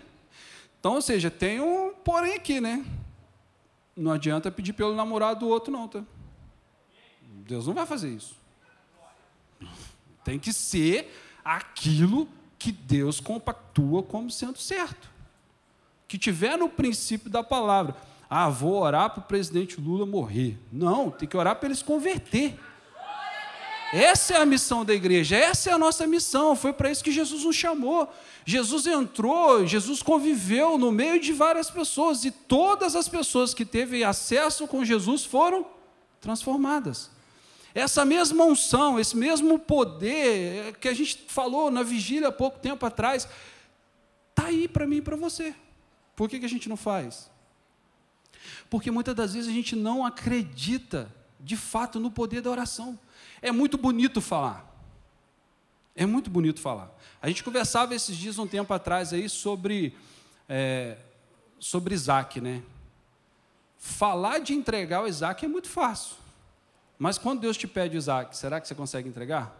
Então, 0.77 0.95
ou 0.95 1.01
seja, 1.01 1.31
tem 1.31 1.61
um 1.61 1.93
porém 2.03 2.33
aqui, 2.33 2.59
né? 2.59 2.85
Não 3.95 4.11
adianta 4.11 4.51
pedir 4.51 4.73
pelo 4.73 4.93
namorado 4.93 5.39
do 5.41 5.47
outro, 5.47 5.71
não, 5.71 5.87
tá? 5.87 6.03
Deus 7.47 7.65
não 7.65 7.73
vai 7.73 7.85
fazer 7.85 8.09
isso. 8.09 8.35
Tem 10.23 10.37
que 10.37 10.51
ser 10.51 11.11
aquilo 11.43 12.27
que 12.59 12.71
Deus 12.71 13.19
compactua 13.19 14.03
como 14.03 14.29
sendo 14.29 14.57
certo. 14.57 15.09
Que 16.07 16.17
tiver 16.17 16.57
no 16.57 16.67
princípio 16.67 17.29
da 17.29 17.41
palavra. 17.41 17.95
Ah, 18.29 18.49
vou 18.49 18.81
orar 18.81 19.09
para 19.09 19.21
o 19.21 19.23
presidente 19.23 19.79
Lula 19.79 20.05
morrer. 20.05 20.57
Não, 20.71 21.09
tem 21.09 21.27
que 21.27 21.37
orar 21.37 21.55
para 21.55 21.67
ele 21.67 21.75
se 21.75 21.83
converter. 21.83 22.59
Essa 23.93 24.33
é 24.33 24.37
a 24.41 24.45
missão 24.45 24.83
da 24.83 24.93
igreja, 24.93 25.37
essa 25.37 25.69
é 25.69 25.73
a 25.73 25.77
nossa 25.77 26.05
missão, 26.05 26.57
foi 26.57 26.73
para 26.73 26.91
isso 26.91 27.01
que 27.01 27.11
Jesus 27.11 27.45
nos 27.45 27.55
chamou. 27.55 28.11
Jesus 28.45 28.85
entrou, 28.85 29.65
Jesus 29.65 30.03
conviveu 30.03 30.77
no 30.77 30.91
meio 30.91 31.21
de 31.21 31.31
várias 31.31 31.71
pessoas 31.71 32.25
e 32.25 32.31
todas 32.31 32.97
as 32.97 33.07
pessoas 33.07 33.53
que 33.53 33.63
teve 33.63 34.03
acesso 34.03 34.67
com 34.67 34.83
Jesus 34.83 35.23
foram 35.23 35.65
transformadas. 36.19 37.09
Essa 37.77 38.03
mesma 38.03 38.43
unção, 38.43 38.99
esse 38.99 39.15
mesmo 39.15 39.59
poder 39.59 40.75
que 40.77 40.87
a 40.87 40.95
gente 40.95 41.25
falou 41.27 41.69
na 41.69 41.83
vigília 41.83 42.29
há 42.29 42.31
pouco 42.31 42.57
tempo 42.57 42.83
atrás, 42.83 43.29
está 44.31 44.45
aí 44.45 44.67
para 44.67 44.87
mim 44.87 44.95
e 44.95 45.01
para 45.03 45.15
você. 45.15 45.53
Por 46.15 46.27
que, 46.27 46.39
que 46.39 46.45
a 46.47 46.49
gente 46.49 46.67
não 46.67 46.75
faz? 46.75 47.29
Porque 48.67 48.89
muitas 48.89 49.13
das 49.13 49.35
vezes 49.35 49.47
a 49.47 49.53
gente 49.53 49.75
não 49.75 50.03
acredita 50.03 51.13
de 51.39 51.55
fato 51.55 51.99
no 51.99 52.09
poder 52.09 52.41
da 52.41 52.49
oração. 52.49 52.97
É 53.43 53.51
muito 53.51 53.77
bonito 53.77 54.21
falar. 54.21 54.65
É 55.95 56.03
muito 56.03 56.31
bonito 56.31 56.59
falar. 56.59 56.91
A 57.21 57.27
gente 57.27 57.43
conversava 57.43 57.93
esses 57.93 58.17
dias, 58.17 58.39
um 58.39 58.47
tempo 58.47 58.73
atrás, 58.73 59.13
aí, 59.13 59.29
sobre, 59.29 59.95
é, 60.49 60.97
sobre 61.59 61.93
Isaac, 61.93 62.41
né? 62.41 62.63
Falar 63.77 64.39
de 64.39 64.55
entregar 64.55 65.03
o 65.03 65.07
Isaac 65.07 65.45
é 65.45 65.47
muito 65.47 65.69
fácil. 65.69 66.25
Mas 66.97 67.17
quando 67.17 67.41
Deus 67.41 67.57
te 67.57 67.67
pede 67.67 67.97
Isaac, 67.97 68.35
será 68.35 68.59
que 68.59 68.67
você 68.67 68.75
consegue 68.75 69.07
entregar? 69.07 69.55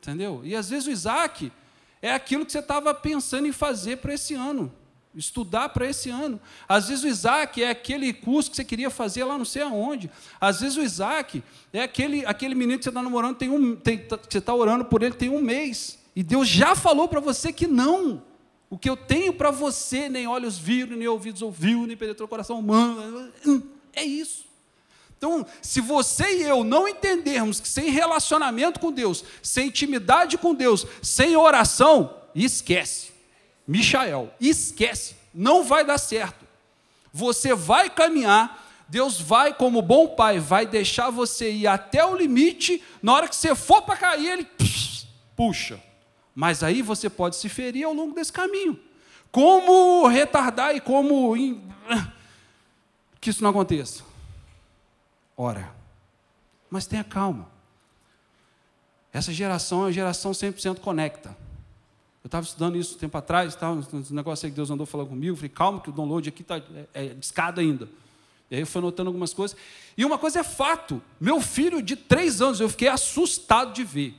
Entendeu? 0.00 0.40
E 0.44 0.54
às 0.54 0.70
vezes 0.70 0.86
o 0.86 0.90
Isaac 0.90 1.52
é 2.00 2.12
aquilo 2.12 2.46
que 2.46 2.52
você 2.52 2.60
estava 2.60 2.94
pensando 2.94 3.46
em 3.46 3.52
fazer 3.52 3.98
para 3.98 4.14
esse 4.14 4.34
ano 4.34 4.72
estudar 5.16 5.70
para 5.70 5.88
esse 5.88 6.10
ano. 6.10 6.40
Às 6.68 6.88
vezes 6.88 7.04
o 7.04 7.08
Isaac 7.08 7.62
é 7.62 7.70
aquele 7.70 8.12
curso 8.12 8.50
que 8.50 8.56
você 8.56 8.64
queria 8.64 8.90
fazer 8.90 9.24
lá 9.24 9.38
não 9.38 9.44
sei 9.44 9.62
aonde. 9.62 10.10
Às 10.40 10.60
vezes 10.60 10.76
o 10.76 10.82
Isaac 10.82 11.42
é 11.72 11.82
aquele, 11.82 12.24
aquele 12.26 12.54
menino 12.54 12.78
que 12.78 12.84
você 12.84 12.90
está 12.90 13.02
namorando, 13.02 13.36
tem 13.36 13.48
um, 13.48 13.74
tem, 13.74 13.98
tá, 13.98 14.18
você 14.18 14.38
está 14.38 14.54
orando 14.54 14.84
por 14.84 15.02
ele 15.02 15.14
tem 15.14 15.30
um 15.30 15.40
mês. 15.40 15.98
E 16.14 16.22
Deus 16.22 16.48
já 16.48 16.74
falou 16.74 17.08
para 17.08 17.20
você 17.20 17.52
que 17.52 17.66
não. 17.66 18.22
O 18.68 18.76
que 18.76 18.90
eu 18.90 18.96
tenho 18.96 19.32
para 19.32 19.50
você, 19.50 20.08
nem 20.08 20.26
olhos 20.26 20.58
viram, 20.58 20.96
nem 20.96 21.06
ouvidos 21.06 21.40
ouviu, 21.40 21.86
nem 21.86 21.96
penetrou 21.96 22.26
o 22.26 22.28
coração 22.28 22.58
humano. 22.58 23.32
É 23.92 24.04
isso. 24.04 24.44
Então, 25.16 25.46
se 25.62 25.80
você 25.80 26.38
e 26.38 26.42
eu 26.42 26.62
não 26.62 26.86
entendermos 26.86 27.58
que 27.58 27.68
sem 27.68 27.90
relacionamento 27.90 28.78
com 28.78 28.92
Deus, 28.92 29.24
sem 29.42 29.68
intimidade 29.68 30.36
com 30.36 30.54
Deus, 30.54 30.86
sem 31.02 31.36
oração, 31.36 32.14
esquece. 32.34 33.12
Michael, 33.66 34.30
esquece, 34.40 35.16
não 35.34 35.64
vai 35.64 35.84
dar 35.84 35.98
certo. 35.98 36.46
Você 37.12 37.54
vai 37.54 37.88
caminhar, 37.88 38.84
Deus 38.88 39.20
vai, 39.20 39.54
como 39.54 39.82
bom 39.82 40.08
pai, 40.08 40.38
vai 40.38 40.66
deixar 40.66 41.10
você 41.10 41.50
ir 41.50 41.66
até 41.66 42.04
o 42.04 42.14
limite, 42.14 42.82
na 43.02 43.14
hora 43.14 43.28
que 43.28 43.34
você 43.34 43.54
for 43.54 43.82
para 43.82 43.96
cair, 43.96 44.28
ele 44.28 44.48
puxa. 45.34 45.82
Mas 46.34 46.62
aí 46.62 46.82
você 46.82 47.08
pode 47.08 47.36
se 47.36 47.48
ferir 47.48 47.84
ao 47.84 47.94
longo 47.94 48.14
desse 48.14 48.32
caminho. 48.32 48.78
Como 49.32 50.06
retardar 50.06 50.76
e 50.76 50.80
como 50.80 51.34
que 53.20 53.30
isso 53.30 53.42
não 53.42 53.50
aconteça? 53.50 54.04
Ora, 55.36 55.74
mas 56.70 56.86
tenha 56.86 57.04
calma. 57.04 57.48
Essa 59.12 59.32
geração 59.32 59.80
é 59.80 59.84
uma 59.84 59.92
geração 59.92 60.32
100% 60.32 60.80
conecta. 60.80 61.36
Eu 62.22 62.28
estava 62.28 62.44
estudando 62.44 62.76
isso 62.76 62.96
um 62.96 62.98
tempo 62.98 63.16
atrás, 63.16 63.54
tá, 63.54 63.70
um 63.70 63.82
negócio 64.10 64.46
aí 64.46 64.50
que 64.50 64.56
Deus 64.56 64.70
andou 64.70 64.84
falando 64.84 65.08
comigo. 65.08 65.36
Falei, 65.36 65.48
calma, 65.48 65.80
que 65.80 65.90
o 65.90 65.92
download 65.92 66.28
aqui 66.28 66.42
está 66.42 66.56
é, 66.56 66.86
é 66.92 67.14
discado 67.14 67.60
ainda. 67.60 67.88
E 68.50 68.54
aí 68.54 68.60
eu 68.60 68.66
fui 68.66 68.78
anotando 68.80 69.08
algumas 69.08 69.32
coisas. 69.32 69.56
E 69.96 70.04
uma 70.04 70.18
coisa 70.18 70.40
é 70.40 70.42
fato: 70.42 71.02
meu 71.20 71.40
filho 71.40 71.82
de 71.82 71.96
três 71.96 72.40
anos, 72.40 72.60
eu 72.60 72.68
fiquei 72.68 72.88
assustado 72.88 73.72
de 73.72 73.84
ver. 73.84 74.14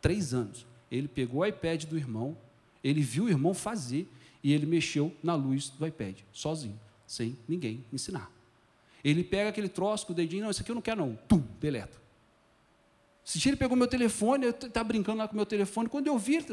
Três 0.00 0.34
anos. 0.34 0.66
Ele 0.90 1.08
pegou 1.08 1.40
o 1.40 1.46
iPad 1.46 1.84
do 1.84 1.96
irmão, 1.96 2.36
ele 2.82 3.02
viu 3.02 3.24
o 3.24 3.28
irmão 3.28 3.52
fazer 3.52 4.08
e 4.42 4.52
ele 4.52 4.66
mexeu 4.66 5.14
na 5.22 5.34
luz 5.34 5.68
do 5.70 5.86
iPad, 5.86 6.18
sozinho, 6.32 6.78
sem 7.06 7.36
ninguém 7.48 7.84
ensinar. 7.92 8.30
Ele 9.08 9.24
pega 9.24 9.48
aquele 9.48 9.68
troço 9.68 10.06
com 10.06 10.12
o 10.12 10.14
dedinho, 10.14 10.44
não, 10.44 10.50
isso 10.50 10.60
aqui 10.60 10.70
eu 10.70 10.74
não 10.74 10.82
quero 10.82 11.00
não. 11.00 11.18
Tum, 11.26 11.42
deleta. 11.58 11.96
Esse 13.26 13.38
dia 13.38 13.50
ele 13.50 13.56
pegou 13.56 13.76
meu 13.76 13.86
telefone, 13.86 14.44
eu 14.44 14.50
estava 14.50 14.84
brincando 14.84 15.18
lá 15.18 15.28
com 15.28 15.34
meu 15.34 15.46
telefone, 15.46 15.88
quando 15.88 16.06
eu 16.06 16.18
vi, 16.18 16.44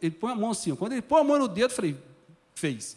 ele 0.00 0.10
põe 0.12 0.32
a 0.32 0.34
mão 0.34 0.50
assim, 0.50 0.74
quando 0.74 0.92
ele 0.92 1.02
põe 1.02 1.20
a 1.20 1.24
mão 1.24 1.38
no 1.38 1.48
dedo, 1.48 1.70
eu 1.70 1.76
falei, 1.76 1.96
fez. 2.54 2.96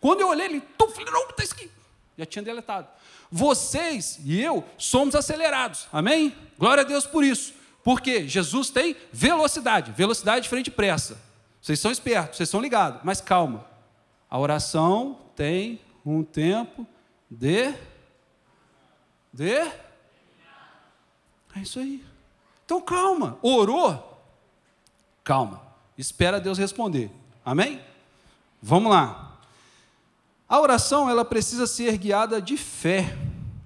Quando 0.00 0.20
eu 0.20 0.28
olhei, 0.28 0.46
ele, 0.46 0.60
tu, 0.78 0.88
falei, 0.88 1.12
não, 1.12 1.28
está 1.28 1.42
aqui. 1.42 1.70
Já 2.16 2.26
tinha 2.26 2.42
deletado. 2.42 2.88
Vocês 3.30 4.20
e 4.24 4.40
eu 4.40 4.64
somos 4.78 5.14
acelerados, 5.14 5.88
amém? 5.92 6.36
Glória 6.58 6.82
a 6.82 6.86
Deus 6.86 7.04
por 7.04 7.24
isso. 7.24 7.54
Porque 7.82 8.28
Jesus 8.28 8.70
tem 8.70 8.96
velocidade, 9.12 9.90
velocidade 9.90 10.48
frente 10.48 10.70
pressa. 10.70 11.20
Vocês 11.60 11.80
são 11.80 11.90
espertos, 11.90 12.36
vocês 12.36 12.48
são 12.48 12.60
ligados, 12.60 13.00
mas 13.02 13.20
calma. 13.20 13.64
A 14.30 14.38
oração 14.38 15.18
tem 15.34 15.80
um 16.04 16.22
tempo 16.22 16.86
de. 17.32 17.74
De. 19.32 19.72
É 21.54 21.60
isso 21.60 21.78
aí. 21.78 22.04
Então 22.64 22.80
calma. 22.80 23.38
Orou? 23.42 24.22
Calma. 25.24 25.62
Espera 25.96 26.40
Deus 26.40 26.58
responder. 26.58 27.10
Amém? 27.44 27.80
Vamos 28.60 28.90
lá. 28.90 29.40
A 30.48 30.60
oração 30.60 31.08
ela 31.08 31.24
precisa 31.24 31.66
ser 31.66 31.96
guiada 31.96 32.40
de 32.40 32.56
fé. 32.56 33.16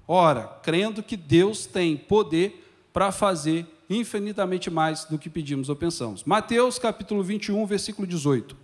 Ora, 0.07 0.47
crendo 0.63 1.03
que 1.03 1.17
Deus 1.17 1.65
tem 1.65 1.97
poder 1.97 2.89
para 2.93 3.11
fazer 3.11 3.67
infinitamente 3.89 4.69
mais 4.69 5.03
do 5.05 5.19
que 5.19 5.29
pedimos 5.29 5.67
ou 5.69 5.75
pensamos. 5.75 6.23
Mateus 6.23 6.79
capítulo 6.79 7.21
21, 7.21 7.65
versículo 7.65 8.07
18. 8.07 8.55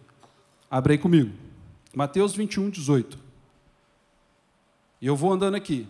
Abre 0.71 0.93
aí 0.93 0.97
comigo. 0.97 1.33
Mateus 1.93 2.33
21, 2.33 2.69
18. 2.69 3.22
E 5.03 5.05
eu 5.05 5.17
vou 5.17 5.33
andando 5.33 5.55
aqui. 5.55 5.85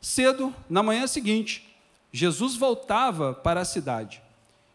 Cedo, 0.00 0.54
na 0.70 0.80
manhã 0.80 1.08
seguinte, 1.08 1.66
Jesus 2.12 2.54
voltava 2.54 3.34
para 3.34 3.62
a 3.62 3.64
cidade. 3.64 4.22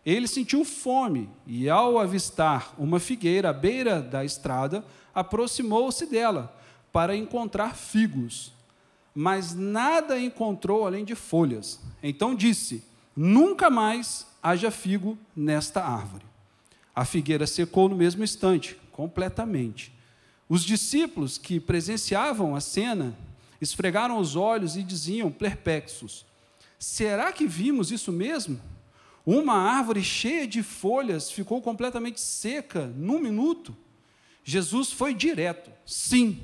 Ele 0.06 0.28
sentiu 0.28 0.66
fome 0.66 1.30
e, 1.48 1.70
ao 1.70 1.98
avistar 1.98 2.76
uma 2.78 3.00
figueira 3.00 3.50
à 3.50 3.54
beira 3.54 4.02
da 4.02 4.26
estrada, 4.26 4.84
aproximou-se 5.16 6.06
dela 6.06 6.54
para 6.92 7.16
encontrar 7.16 7.74
figos. 7.74 8.52
Mas 9.16 9.56
nada 9.56 10.20
encontrou 10.20 10.86
além 10.86 11.06
de 11.06 11.16
folhas. 11.16 11.80
Então 12.04 12.36
disse: 12.36 12.84
Nunca 13.16 13.70
mais 13.70 14.28
haja 14.44 14.70
figo 14.70 15.18
nesta 15.34 15.82
árvore. 15.82 16.26
A 16.94 17.06
figueira 17.06 17.48
secou 17.48 17.88
no 17.88 17.96
mesmo 17.96 18.22
instante, 18.22 18.76
completamente. 18.92 19.94
Os 20.50 20.62
discípulos 20.62 21.38
que 21.38 21.58
presenciavam 21.58 22.54
a 22.54 22.60
cena 22.60 23.16
esfregaram 23.62 24.18
os 24.18 24.36
olhos 24.36 24.76
e 24.76 24.84
diziam, 24.84 25.32
perplexos: 25.32 26.26
Será 26.80 27.32
que 27.32 27.48
vimos 27.48 27.92
isso 27.92 28.12
mesmo? 28.12 28.60
Uma 29.26 29.54
árvore 29.54 30.04
cheia 30.04 30.48
de 30.48 30.64
folhas 30.64 31.30
ficou 31.30 31.62
completamente 31.62 32.20
seca 32.20 32.92
num 32.98 33.20
minuto. 33.20 33.78
Jesus 34.44 34.92
foi 34.92 35.14
direto. 35.14 35.72
Sim, 35.86 36.42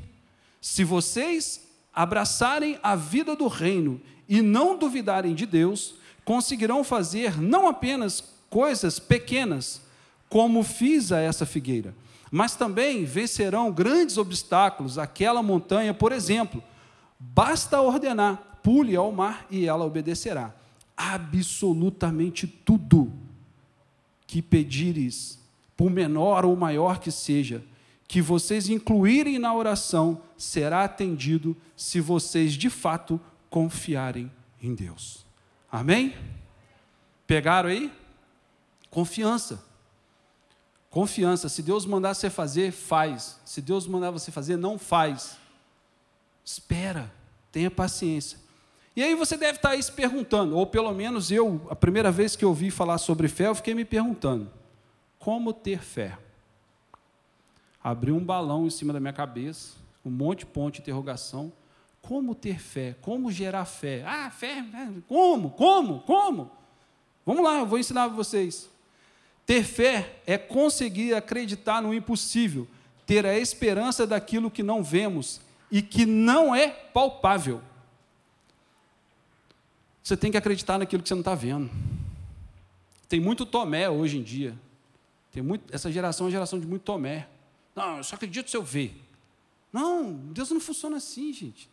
se 0.62 0.84
vocês 0.84 1.68
abraçarem 1.92 2.80
a 2.84 2.96
vida 2.96 3.36
do 3.36 3.48
reino 3.48 4.00
e 4.30 4.42
não 4.42 4.78
duvidarem 4.78 5.34
de 5.34 5.48
Deus, 5.48 5.96
conseguirão 6.24 6.84
fazer 6.84 7.42
não 7.42 7.68
apenas 7.68 8.24
coisas 8.50 9.00
pequenas, 9.00 9.82
como 10.30 10.62
fiz 10.62 11.12
a 11.12 11.20
essa 11.20 11.46
figueira, 11.46 11.96
mas 12.30 12.56
também 12.56 13.06
vencerão 13.06 13.72
grandes 13.72 14.18
obstáculos. 14.18 15.00
Aquela 15.00 15.42
montanha, 15.42 15.94
por 15.94 16.12
exemplo, 16.12 16.62
basta 17.20 17.82
ordenar, 17.82 18.60
pule 18.62 18.96
ao 18.96 19.12
mar 19.12 19.46
e 19.50 19.66
ela 19.66 19.86
obedecerá 19.86 20.54
absolutamente 20.98 22.48
tudo 22.48 23.14
que 24.26 24.42
pedires, 24.42 25.40
por 25.78 25.92
menor 25.92 26.44
ou 26.44 26.56
maior 26.56 27.00
que 27.00 27.12
seja, 27.12 27.64
que 28.08 28.22
vocês 28.22 28.68
incluírem 28.68 29.38
na 29.38 29.54
oração, 29.54 30.22
será 30.36 30.84
atendido 30.84 31.56
se 31.76 32.02
vocês 32.02 32.54
de 32.54 32.70
fato 32.70 33.22
confiarem 33.50 34.32
em 34.62 34.74
Deus. 34.74 35.26
Amém? 35.72 36.16
Pegaram 37.28 37.70
aí? 37.70 37.92
Confiança. 38.90 39.64
Confiança. 40.90 41.48
Se 41.50 41.62
Deus 41.62 41.86
mandar 41.86 42.16
você 42.16 42.30
fazer, 42.30 42.72
faz. 42.72 43.40
Se 43.46 43.62
Deus 43.62 43.86
mandar 43.86 44.10
você 44.10 44.32
fazer, 44.32 44.58
não 44.58 44.80
faz. 44.80 45.38
Espera. 46.48 47.12
Tenha 47.52 47.70
paciência. 47.70 48.40
E 48.96 49.04
aí 49.04 49.14
você 49.16 49.36
deve 49.36 49.58
estar 49.58 49.72
aí 49.72 49.84
se 49.84 49.92
perguntando, 49.92 50.56
ou 50.56 50.66
pelo 50.66 50.94
menos 50.94 51.30
eu, 51.30 51.68
a 51.70 51.76
primeira 51.76 52.10
vez 52.10 52.38
que 52.38 52.46
ouvi 52.46 52.72
falar 52.72 52.98
sobre 53.00 53.28
fé, 53.28 53.48
eu 53.48 53.56
fiquei 53.56 53.76
me 53.76 53.84
perguntando: 53.84 54.50
como 55.20 55.52
ter 55.52 55.84
fé? 55.84 56.18
Abri 57.84 58.14
um 58.14 58.24
balão 58.24 58.66
em 58.66 58.70
cima 58.70 58.94
da 58.94 59.00
minha 59.00 59.12
cabeça, 59.12 59.74
um 60.06 60.10
monte 60.10 60.40
de 60.40 60.46
ponto 60.46 60.76
de 60.76 60.80
interrogação. 60.80 61.52
Como 62.02 62.34
ter 62.34 62.60
fé? 62.60 62.96
Como 63.02 63.30
gerar 63.30 63.66
fé? 63.66 64.04
Ah, 64.08 64.30
fé, 64.30 64.64
como? 65.06 65.50
Como? 65.50 66.00
Como? 66.04 66.50
Vamos 67.26 67.44
lá, 67.44 67.60
eu 67.60 67.66
vou 67.66 67.78
ensinar 67.78 68.08
vocês. 68.08 68.70
Ter 69.46 69.64
fé 69.64 70.22
é 70.26 70.38
conseguir 70.38 71.14
acreditar 71.14 71.82
no 71.82 71.94
impossível, 71.94 72.66
ter 73.06 73.26
a 73.26 73.38
esperança 73.38 74.08
daquilo 74.08 74.50
que 74.50 74.64
não 74.64 74.82
vemos 74.82 75.42
e 75.72 75.82
que 75.82 76.06
não 76.06 76.56
é 76.56 76.68
palpável. 76.68 77.62
Você 80.04 80.16
tem 80.16 80.32
que 80.32 80.38
acreditar 80.38 80.78
naquilo 80.78 81.04
que 81.04 81.10
você 81.10 81.16
não 81.16 81.22
está 81.22 81.36
vendo. 81.36 81.70
Tem 83.10 83.20
muito 83.20 83.46
Tomé 83.46 83.90
hoje 83.90 84.18
em 84.18 84.24
dia. 84.24 84.58
Tem 85.32 85.44
muito, 85.44 85.74
essa 85.74 85.92
geração 85.92 86.26
é 86.26 86.28
uma 86.28 86.32
geração 86.32 86.60
de 86.60 86.66
muito 86.66 86.84
Tomé. 86.84 87.28
Não, 87.76 87.98
eu 87.98 88.04
só 88.04 88.16
acredito 88.16 88.50
se 88.50 88.58
eu 88.58 88.64
ver. 88.64 89.00
Não, 89.72 90.14
Deus 90.32 90.50
não 90.50 90.60
funciona 90.60 90.98
assim, 90.98 91.32
gente. 91.34 91.70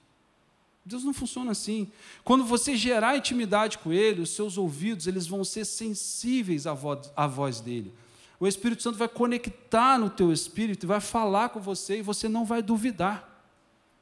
Deus 0.85 1.03
não 1.03 1.15
funciona 1.15 1.53
assim. 1.53 1.91
Quando 2.23 2.45
você 2.45 2.77
gerar 2.77 3.17
intimidade 3.17 3.79
com 3.79 3.93
Ele, 3.93 4.21
os 4.21 4.31
seus 4.31 4.59
ouvidos 4.59 5.07
eles 5.07 5.27
vão 5.27 5.45
ser 5.45 5.65
sensíveis 5.65 6.67
à 6.67 6.75
voz, 6.75 7.11
à 7.17 7.27
voz 7.27 7.61
dele. 7.61 7.93
O 8.39 8.47
Espírito 8.47 8.83
Santo 8.83 8.99
vai 8.99 9.09
conectar 9.09 9.99
no 9.99 10.11
teu 10.11 10.33
espírito 10.33 10.85
e 10.85 10.87
vai 10.87 11.01
falar 11.01 11.49
com 11.51 11.61
você 11.61 11.99
e 11.99 12.03
você 12.03 12.29
não 12.29 12.45
vai 12.45 12.61
duvidar. 12.63 13.34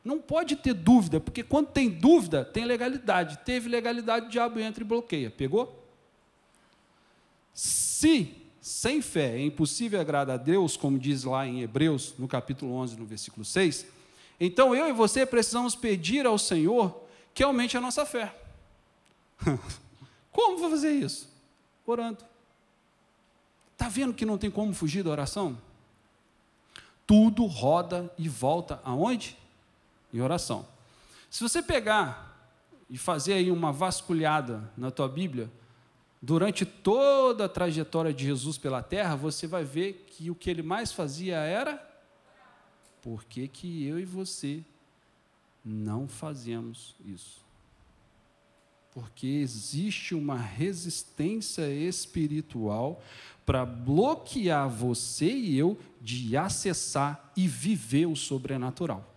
Não 0.04 0.20
pode 0.20 0.56
ter 0.56 0.74
dúvida, 0.74 1.20
porque 1.20 1.42
quando 1.42 1.68
tem 1.68 1.88
dúvida, 1.88 2.44
tem 2.44 2.64
legalidade. 2.64 3.38
Teve 3.44 3.68
legalidade, 3.68 4.26
o 4.26 4.28
diabo 4.28 4.58
entra 4.58 4.82
e 4.82 4.86
bloqueia. 4.86 5.30
Pegou? 5.30 5.80
Se 7.54 8.42
sem 8.60 9.02
fé 9.02 9.36
é 9.36 9.44
impossível 9.44 10.00
agradar 10.00 10.38
a 10.38 10.42
Deus, 10.42 10.76
como 10.76 10.98
diz 10.98 11.24
lá 11.24 11.46
em 11.46 11.62
Hebreus, 11.62 12.14
no 12.16 12.28
capítulo 12.28 12.72
11, 12.74 12.96
no 12.96 13.04
versículo 13.04 13.44
6, 13.44 13.86
então 14.38 14.74
eu 14.74 14.88
e 14.88 14.92
você 14.92 15.26
precisamos 15.26 15.74
pedir 15.74 16.26
ao 16.26 16.38
Senhor 16.38 17.02
que 17.34 17.42
aumente 17.42 17.76
a 17.76 17.80
nossa 17.80 18.06
fé. 18.06 18.34
como 20.30 20.58
vou 20.58 20.70
fazer 20.70 20.92
isso? 20.92 21.28
Orando. 21.84 22.24
Está 23.72 23.88
vendo 23.88 24.14
que 24.14 24.24
não 24.24 24.38
tem 24.38 24.50
como 24.50 24.72
fugir 24.72 25.02
da 25.02 25.10
oração? 25.10 25.58
Tudo 27.04 27.46
roda 27.46 28.12
e 28.16 28.28
volta 28.28 28.80
aonde? 28.84 29.36
Em 30.12 30.20
oração. 30.20 30.66
Se 31.30 31.42
você 31.42 31.62
pegar 31.62 32.52
e 32.88 32.98
fazer 32.98 33.34
aí 33.34 33.50
uma 33.50 33.72
vasculhada 33.72 34.70
na 34.76 34.90
tua 34.90 35.08
Bíblia, 35.08 35.50
durante 36.20 36.64
toda 36.64 37.46
a 37.46 37.48
trajetória 37.48 38.12
de 38.12 38.24
Jesus 38.24 38.58
pela 38.58 38.82
terra, 38.82 39.16
você 39.16 39.46
vai 39.46 39.64
ver 39.64 40.04
que 40.06 40.30
o 40.30 40.34
que 40.34 40.50
ele 40.50 40.62
mais 40.62 40.92
fazia 40.92 41.36
era 41.36 41.92
por 43.02 43.24
que, 43.24 43.48
que 43.48 43.84
eu 43.84 43.98
e 43.98 44.04
você 44.04 44.62
não 45.64 46.06
fazemos 46.06 46.94
isso? 47.04 47.42
Porque 48.92 49.26
existe 49.26 50.14
uma 50.14 50.36
resistência 50.36 51.68
espiritual 51.68 53.02
para 53.44 53.66
bloquear 53.66 54.68
você 54.68 55.32
e 55.32 55.58
eu 55.58 55.76
de 56.00 56.36
acessar 56.36 57.32
e 57.36 57.48
viver 57.48 58.06
o 58.06 58.14
sobrenatural. 58.14 59.11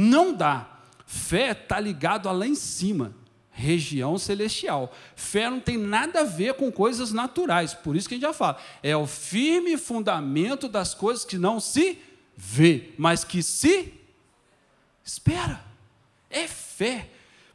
Não 0.00 0.32
dá. 0.32 0.64
Fé 1.04 1.50
está 1.50 1.80
ligado 1.80 2.28
a 2.28 2.32
lá 2.32 2.46
em 2.46 2.54
cima, 2.54 3.12
região 3.50 4.16
celestial. 4.16 4.94
Fé 5.16 5.50
não 5.50 5.58
tem 5.58 5.76
nada 5.76 6.20
a 6.20 6.24
ver 6.24 6.54
com 6.54 6.70
coisas 6.70 7.12
naturais, 7.12 7.74
por 7.74 7.96
isso 7.96 8.08
que 8.08 8.14
a 8.14 8.16
gente 8.16 8.22
já 8.22 8.32
fala. 8.32 8.58
É 8.80 8.96
o 8.96 9.08
firme 9.08 9.76
fundamento 9.76 10.68
das 10.68 10.94
coisas 10.94 11.24
que 11.24 11.36
não 11.36 11.58
se 11.58 11.98
vê, 12.36 12.92
mas 12.96 13.24
que 13.24 13.42
se 13.42 13.92
espera. 15.04 15.64
É 16.30 16.46
fé. 16.46 17.08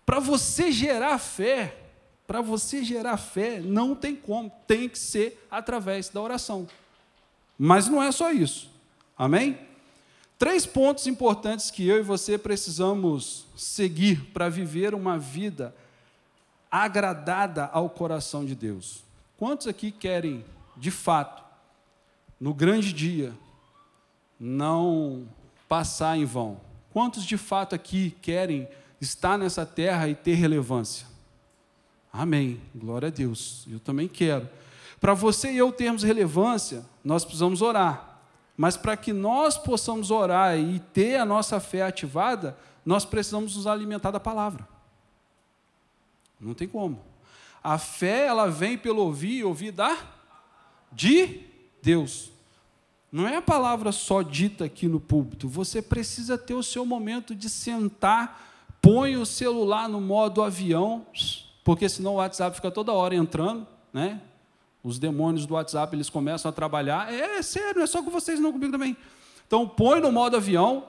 Para 0.06 0.20
você 0.20 0.70
gerar 0.70 1.18
fé, 1.20 1.78
para 2.28 2.42
você 2.42 2.84
gerar 2.84 3.16
fé, 3.16 3.62
não 3.62 3.96
tem 3.96 4.18
como, 4.18 4.52
tem 4.68 4.90
que 4.90 5.00
ser 5.00 5.48
através 5.50 6.10
da 6.10 6.20
oração. 6.20 6.68
Mas 7.58 7.88
não 7.88 8.04
é 8.04 8.12
só 8.12 8.34
isso. 8.34 8.70
Amém? 9.18 9.58
Três 10.44 10.66
pontos 10.66 11.08
importantes 11.08 11.72
que 11.72 11.88
eu 11.88 12.00
e 12.00 12.02
você 12.02 12.38
precisamos 12.38 13.46
seguir 13.56 14.26
para 14.34 14.50
viver 14.50 14.94
uma 14.94 15.18
vida 15.18 15.74
agradada 16.70 17.70
ao 17.72 17.90
coração 17.90 18.44
de 18.44 18.54
Deus. 18.54 19.06
Quantos 19.38 19.68
aqui 19.68 19.90
querem, 19.90 20.44
de 20.76 20.92
fato, 20.92 21.42
no 22.38 22.54
grande 22.54 22.92
dia, 22.92 23.34
não 24.38 25.26
passar 25.70 26.18
em 26.18 26.26
vão? 26.26 26.60
Quantos 26.92 27.24
de 27.24 27.38
fato 27.38 27.74
aqui 27.74 28.14
querem 28.22 28.68
estar 29.00 29.38
nessa 29.38 29.66
terra 29.66 30.10
e 30.10 30.14
ter 30.14 30.34
relevância? 30.34 31.08
Amém. 32.12 32.60
Glória 32.76 33.08
a 33.08 33.12
Deus. 33.12 33.66
Eu 33.72 33.80
também 33.80 34.10
quero. 34.10 34.50
Para 35.00 35.14
você 35.14 35.54
e 35.54 35.58
eu 35.58 35.72
termos 35.72 36.04
relevância, 36.04 36.84
nós 37.02 37.24
precisamos 37.24 37.62
orar. 37.62 38.13
Mas 38.56 38.78
para 38.78 38.96
que 38.96 39.12
nós 39.12 39.58
possamos 39.58 40.12
orar 40.12 40.58
e 40.58 40.80
ter 40.80 41.18
a 41.18 41.26
nossa 41.26 41.60
fé 41.60 41.82
ativada, 41.82 42.58
nós 42.86 43.06
precisamos 43.06 43.56
nos 43.56 43.66
alimentar 43.66 44.12
da 44.12 44.20
palavra. 44.20 44.68
Não 46.40 46.54
tem 46.54 46.68
como. 46.68 47.02
A 47.64 47.78
fé, 47.78 48.28
ela 48.28 48.50
vem 48.50 48.78
pelo 48.78 49.02
ouvir 49.02 49.38
e 49.38 49.44
ouvir 49.44 49.72
da 49.72 49.98
de 50.92 51.42
Deus. 51.82 52.32
Não 53.12 53.28
é 53.28 53.38
a 53.38 53.42
palavra 53.42 53.92
só 53.92 54.22
dita 54.22 54.66
aqui 54.66 54.88
no 54.88 55.00
púlpito. 55.00 55.48
Você 55.48 55.82
precisa 55.82 56.38
ter 56.38 56.54
o 56.54 56.64
seu 56.64 56.86
momento 56.86 57.36
de 57.36 57.50
sentar, 57.50 58.76
põe 58.82 59.16
o 59.16 59.26
celular 59.26 59.88
no 59.88 60.02
modo 60.02 60.42
avião, 60.42 61.06
porque 61.64 61.88
senão 61.88 62.14
o 62.14 62.18
WhatsApp 62.18 62.56
fica 62.56 62.72
toda 62.72 62.92
hora 62.92 63.16
entrando, 63.16 63.66
né? 63.94 64.22
Os 64.84 65.00
demônios 65.00 65.46
do 65.46 65.54
WhatsApp, 65.54 65.96
eles 65.96 66.10
começam 66.10 66.50
a 66.50 66.52
trabalhar. 66.52 67.12
É, 67.12 67.38
é 67.38 67.42
sério, 67.42 67.78
não 67.78 67.84
é 67.84 67.88
só 67.88 68.04
com 68.04 68.12
vocês, 68.12 68.40
não 68.40 68.52
comigo 68.52 68.72
também. 68.72 68.98
Então, 69.48 69.68
põe 69.68 70.02
no 70.02 70.12
modo 70.12 70.36
avião 70.36 70.86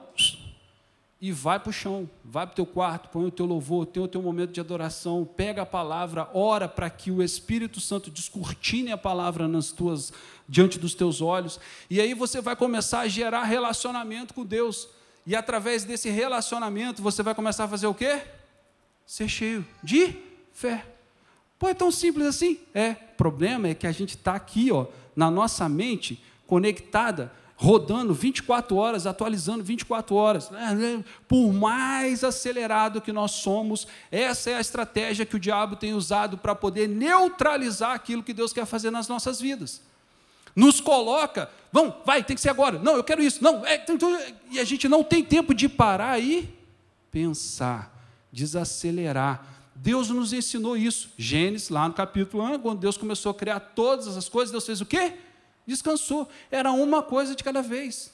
e 1.21 1.31
vai 1.31 1.59
para 1.59 1.69
o 1.69 1.73
chão, 1.73 2.09
vai 2.23 2.45
para 2.45 2.53
o 2.53 2.55
teu 2.55 2.65
quarto, 2.65 3.09
põe 3.09 3.25
o 3.25 3.31
teu 3.31 3.45
louvor, 3.45 3.85
tem 3.85 4.03
o 4.03 4.07
teu 4.07 4.21
momento 4.21 4.51
de 4.51 4.59
adoração, 4.59 5.25
pega 5.25 5.61
a 5.61 5.65
palavra, 5.65 6.29
ora 6.33 6.67
para 6.67 6.89
que 6.89 7.09
o 7.09 7.23
Espírito 7.23 7.79
Santo 7.79 8.11
descortine 8.11 8.91
a 8.91 8.97
palavra 8.97 9.47
nas 9.47 9.71
tuas, 9.71 10.11
diante 10.47 10.77
dos 10.77 10.93
teus 10.93 11.21
olhos, 11.21 11.59
e 11.89 12.01
aí 12.01 12.13
você 12.13 12.41
vai 12.41 12.55
começar 12.55 12.99
a 12.99 13.07
gerar 13.07 13.43
relacionamento 13.43 14.33
com 14.33 14.45
Deus, 14.45 14.89
e 15.25 15.35
através 15.35 15.83
desse 15.83 16.09
relacionamento 16.09 17.01
você 17.01 17.23
vai 17.23 17.33
começar 17.33 17.63
a 17.63 17.67
fazer 17.67 17.87
o 17.87 17.93
quê? 17.93 18.21
Ser 19.05 19.29
cheio 19.29 19.65
de 19.81 20.15
fé. 20.53 20.85
Pô, 21.57 21.69
é 21.69 21.73
tão 21.73 21.89
simples 21.89 22.27
assim? 22.27 22.59
É. 22.73 22.97
Problema 23.17 23.69
é 23.69 23.75
que 23.75 23.87
a 23.87 23.91
gente 23.91 24.15
está 24.15 24.35
aqui, 24.35 24.71
ó, 24.71 24.87
na 25.15 25.31
nossa 25.31 25.67
mente, 25.69 26.21
conectada, 26.45 27.31
rodando 27.55 28.13
24 28.13 28.75
horas, 28.75 29.07
atualizando 29.07 29.63
24 29.63 30.15
horas. 30.15 30.51
Por 31.27 31.53
mais 31.53 32.23
acelerado 32.23 33.01
que 33.01 33.13
nós 33.13 33.31
somos, 33.31 33.87
essa 34.11 34.49
é 34.49 34.55
a 34.55 34.61
estratégia 34.61 35.25
que 35.25 35.35
o 35.35 35.39
diabo 35.39 35.75
tem 35.75 35.93
usado 35.93 36.37
para 36.37 36.53
poder 36.53 36.87
neutralizar 36.87 37.91
aquilo 37.91 38.23
que 38.23 38.33
Deus 38.33 38.51
quer 38.51 38.65
fazer 38.65 38.91
nas 38.91 39.07
nossas 39.07 39.39
vidas. 39.39 39.81
Nos 40.55 40.79
coloca, 40.79 41.49
vamos, 41.71 41.95
vai, 42.05 42.23
tem 42.23 42.35
que 42.35 42.41
ser 42.41 42.49
agora. 42.49 42.79
Não, 42.79 42.95
eu 42.95 43.03
quero 43.03 43.21
isso. 43.21 43.43
Não, 43.43 43.65
é, 43.65 43.83
e 44.51 44.59
a 44.59 44.63
gente 44.63 44.87
não 44.87 45.03
tem 45.03 45.23
tempo 45.23 45.53
de 45.53 45.67
parar 45.67 46.19
e 46.19 46.49
pensar, 47.11 47.93
desacelerar 48.31 49.54
Deus 49.75 50.09
nos 50.09 50.31
ensinou 50.31 50.77
isso. 50.77 51.09
Gênesis, 51.17 51.69
lá 51.69 51.87
no 51.87 51.93
capítulo 51.93 52.43
1, 52.43 52.59
quando 52.59 52.79
Deus 52.79 52.97
começou 52.97 53.31
a 53.31 53.35
criar 53.35 53.59
todas 53.59 54.15
as 54.15 54.29
coisas, 54.29 54.51
Deus 54.51 54.65
fez 54.65 54.79
o 54.79 54.85
quê? 54.85 55.13
Descansou. 55.67 56.29
Era 56.49 56.71
uma 56.71 57.03
coisa 57.03 57.35
de 57.35 57.43
cada 57.43 57.61
vez. 57.61 58.13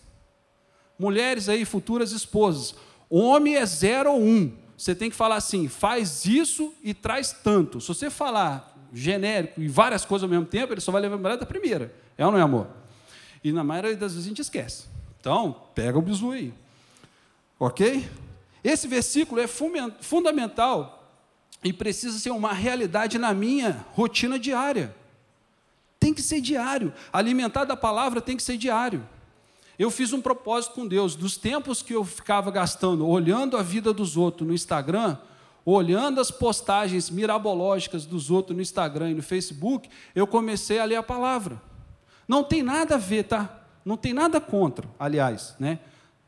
Mulheres 0.98 1.48
aí, 1.48 1.64
futuras 1.64 2.12
esposas. 2.12 2.74
Homem 3.10 3.56
é 3.56 3.66
zero 3.66 4.12
ou 4.14 4.22
um. 4.22 4.52
Você 4.76 4.96
tem 4.96 5.10
que 5.12 5.16
falar 5.16 5.36
assim, 5.36 5.68
faz 5.68 6.26
isso 6.26 6.74
e 6.84 6.94
traz 6.94 7.32
tanto. 7.32 7.80
Se 7.80 7.88
você 7.90 8.10
falar 8.10 8.76
genérico 8.92 9.62
e 9.62 9.68
várias 9.68 10.04
coisas 10.04 10.24
ao 10.24 10.30
mesmo 10.30 10.46
tempo, 10.46 10.74
ele 10.74 10.82
só 10.82 10.92
vai 10.92 11.02
lembrar 11.02 11.36
da 11.36 11.46
primeira. 11.46 11.94
É 12.18 12.26
ou 12.26 12.32
não 12.32 12.40
é, 12.40 12.42
amor? 12.42 12.68
E 13.44 13.52
na 13.52 13.64
maioria 13.64 13.96
das 13.96 14.14
vezes 14.14 14.26
a 14.26 14.30
gente 14.30 14.42
esquece. 14.42 14.86
Então, 15.20 15.56
pega 15.76 15.98
o 15.98 16.02
bisu 16.02 16.32
aí. 16.32 16.54
Ok? 17.60 18.10
Esse 18.64 18.88
versículo 18.88 19.40
é 19.40 19.48
fundamental 19.48 21.01
e 21.64 21.72
precisa 21.72 22.18
ser 22.18 22.32
uma 22.32 22.54
realidade 22.54 23.18
na 23.18 23.34
minha 23.34 23.86
rotina 23.94 24.40
diária. 24.40 24.96
Tem 26.00 26.14
que 26.14 26.22
ser 26.22 26.42
diário. 26.42 26.94
Alimentar 27.14 27.66
da 27.66 27.78
palavra 27.78 28.20
tem 28.20 28.36
que 28.36 28.44
ser 28.44 28.58
diário. 28.58 29.08
Eu 29.78 29.92
fiz 29.92 30.14
um 30.14 30.22
propósito 30.22 30.74
com 30.74 30.88
Deus. 30.88 31.16
Dos 31.16 31.38
tempos 31.38 31.82
que 31.82 31.94
eu 31.94 32.04
ficava 32.04 32.50
gastando 32.50 33.08
olhando 33.08 33.58
a 33.58 33.64
vida 33.64 33.94
dos 33.94 34.18
outros 34.18 34.48
no 34.48 34.54
Instagram, 34.54 35.18
olhando 35.64 36.20
as 36.20 36.32
postagens 36.32 37.10
mirabológicas 37.10 38.06
dos 38.06 38.32
outros 38.32 38.56
no 38.56 38.62
Instagram 38.62 39.12
e 39.12 39.14
no 39.14 39.24
Facebook, 39.24 39.90
eu 40.16 40.26
comecei 40.26 40.80
a 40.80 40.86
ler 40.86 40.96
a 40.96 41.04
palavra. 41.04 41.62
Não 42.28 42.44
tem 42.44 42.64
nada 42.64 42.96
a 42.96 42.98
ver, 42.98 43.24
tá? 43.24 43.60
Não 43.86 43.98
tem 43.98 44.14
nada 44.14 44.40
contra, 44.40 44.88
aliás, 45.00 45.56
né? 45.60 45.80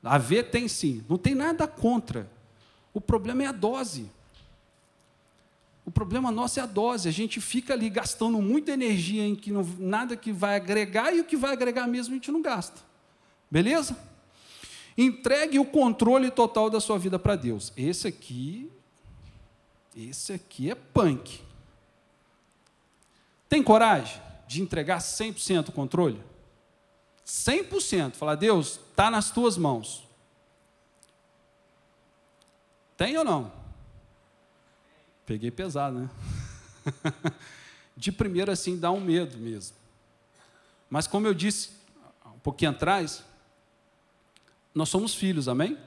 A 0.03 0.17
ver 0.17 0.49
tem 0.49 0.67
sim, 0.67 1.03
não 1.07 1.17
tem 1.17 1.33
nada 1.33 1.67
contra. 1.67 2.29
O 2.93 2.99
problema 2.99 3.43
é 3.43 3.47
a 3.47 3.51
dose. 3.51 4.09
O 5.85 5.91
problema 5.91 6.31
nosso 6.31 6.59
é 6.59 6.63
a 6.63 6.65
dose. 6.65 7.09
A 7.09 7.11
gente 7.11 7.41
fica 7.41 7.73
ali 7.73 7.89
gastando 7.89 8.41
muita 8.41 8.71
energia 8.71 9.25
em 9.25 9.35
que 9.35 9.51
não, 9.51 9.63
nada 9.77 10.15
que 10.15 10.31
vai 10.31 10.55
agregar 10.55 11.13
e 11.13 11.19
o 11.19 11.25
que 11.25 11.35
vai 11.35 11.51
agregar 11.51 11.87
mesmo 11.87 12.13
a 12.13 12.15
gente 12.15 12.31
não 12.31 12.41
gasta. 12.41 12.81
Beleza? 13.51 13.97
Entregue 14.97 15.59
o 15.59 15.65
controle 15.65 16.31
total 16.31 16.69
da 16.69 16.79
sua 16.79 16.97
vida 16.97 17.19
para 17.19 17.35
Deus. 17.35 17.73
Esse 17.75 18.07
aqui, 18.07 18.71
esse 19.95 20.33
aqui 20.33 20.71
é 20.71 20.75
punk. 20.75 21.41
Tem 23.49 23.61
coragem 23.61 24.21
de 24.47 24.61
entregar 24.61 24.99
100% 24.99 25.69
o 25.69 25.71
controle? 25.71 26.21
100%. 27.25 28.13
Falar, 28.13 28.35
Deus, 28.35 28.79
está 28.89 29.09
nas 29.09 29.31
tuas 29.31 29.57
mãos. 29.57 30.07
Tem 32.95 33.17
ou 33.17 33.23
não? 33.23 33.62
Peguei 35.25 35.51
pesado, 35.51 35.99
né? 35.99 36.09
De 37.95 38.11
primeiro, 38.11 38.51
assim, 38.51 38.77
dá 38.77 38.91
um 38.91 38.99
medo 38.99 39.37
mesmo. 39.37 39.75
Mas, 40.89 41.07
como 41.07 41.25
eu 41.27 41.33
disse 41.33 41.71
um 42.25 42.39
pouquinho 42.39 42.71
atrás, 42.71 43.23
nós 44.73 44.89
somos 44.89 45.13
filhos, 45.13 45.47
amém? 45.47 45.77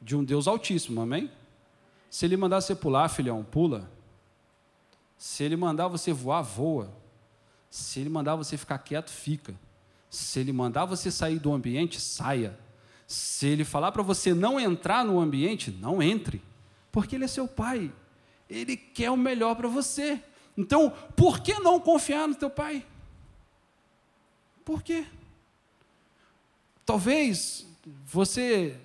De 0.00 0.14
um 0.14 0.22
Deus 0.22 0.46
Altíssimo, 0.46 1.00
amém? 1.00 1.30
Se 2.10 2.26
Ele 2.26 2.36
mandar 2.36 2.60
você 2.60 2.74
pular, 2.74 3.08
filhão, 3.08 3.42
pula. 3.42 3.90
Se 5.18 5.42
Ele 5.42 5.56
mandar 5.56 5.88
você 5.88 6.12
voar, 6.12 6.42
voa. 6.42 6.92
Se 7.70 8.00
Ele 8.00 8.08
mandar 8.08 8.36
você 8.36 8.56
ficar 8.56 8.78
quieto, 8.78 9.10
fica. 9.10 9.54
Se 10.08 10.38
Ele 10.38 10.52
mandar 10.52 10.84
você 10.84 11.10
sair 11.10 11.38
do 11.38 11.52
ambiente, 11.52 12.00
saia. 12.00 12.56
Se 13.06 13.46
Ele 13.46 13.64
falar 13.64 13.90
para 13.90 14.02
você 14.02 14.32
não 14.32 14.60
entrar 14.60 15.04
no 15.04 15.18
ambiente, 15.18 15.70
não 15.70 16.02
entre. 16.02 16.40
Porque 16.92 17.16
Ele 17.16 17.24
é 17.24 17.28
seu 17.28 17.48
Pai. 17.48 17.90
Ele 18.48 18.76
quer 18.76 19.10
o 19.10 19.16
melhor 19.16 19.54
para 19.54 19.68
você. 19.68 20.22
Então, 20.56 20.92
por 21.16 21.40
que 21.40 21.54
não 21.60 21.80
confiar 21.80 22.28
no 22.28 22.34
teu 22.34 22.50
pai? 22.50 22.84
Por 24.64 24.82
quê? 24.82 25.04
Talvez 26.86 27.66
você 28.06 28.76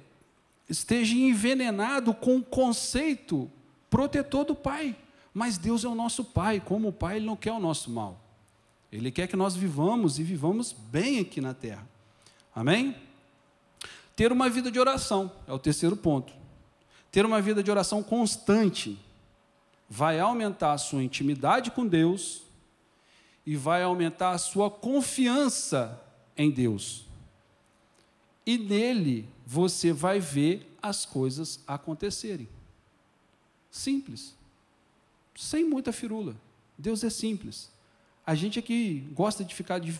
esteja 0.68 1.16
envenenado 1.16 2.14
com 2.14 2.38
o 2.38 2.44
conceito 2.44 3.50
protetor 3.90 4.46
do 4.46 4.56
pai, 4.56 4.96
mas 5.34 5.58
Deus 5.58 5.84
é 5.84 5.88
o 5.88 5.96
nosso 5.96 6.24
pai, 6.24 6.60
como 6.60 6.90
o 6.90 6.94
pai, 6.94 7.18
ele 7.18 7.26
não 7.26 7.36
quer 7.36 7.52
o 7.52 7.60
nosso 7.60 7.90
mal. 7.90 8.20
Ele 8.92 9.12
quer 9.12 9.28
que 9.28 9.36
nós 9.36 9.56
vivamos 9.56 10.20
e 10.20 10.24
vivamos 10.24 10.74
bem 10.74 11.20
aqui 11.20 11.40
na 11.40 11.54
terra. 11.54 11.88
Amém? 12.54 12.96
Ter 14.16 14.32
uma 14.32 14.50
vida 14.50 14.72
de 14.72 14.80
oração 14.80 15.32
é 15.48 15.54
o 15.54 15.60
terceiro 15.60 15.96
ponto. 15.96 16.34
Ter 17.12 17.26
uma 17.26 17.42
vida 17.42 17.64
de 17.64 17.72
oração 17.72 18.04
constante 18.04 18.98
vai 19.90 20.20
aumentar 20.20 20.74
a 20.74 20.78
sua 20.78 21.04
intimidade 21.04 21.72
com 21.72 21.88
Deus 21.88 22.44
e 23.46 23.56
vai 23.56 23.82
aumentar 23.82 24.32
a 24.32 24.38
sua 24.38 24.70
confiança 24.70 26.00
em 26.38 26.52
Deus. 26.52 27.06
E 28.46 28.58
nele 28.58 29.28
você 29.46 29.92
vai 29.92 30.20
ver 30.20 30.78
as 30.82 31.06
coisas 31.06 31.60
acontecerem. 31.66 32.48
Simples. 33.72 34.36
Sem 35.36 35.64
muita 35.66 35.92
firula. 35.92 36.36
Deus 36.78 37.04
é 37.04 37.10
simples. 37.10 37.72
A 38.26 38.36
gente 38.36 38.60
aqui 38.60 39.08
gosta 39.14 39.44
de 39.44 39.56
ficar 39.56 39.80
de, 39.80 40.00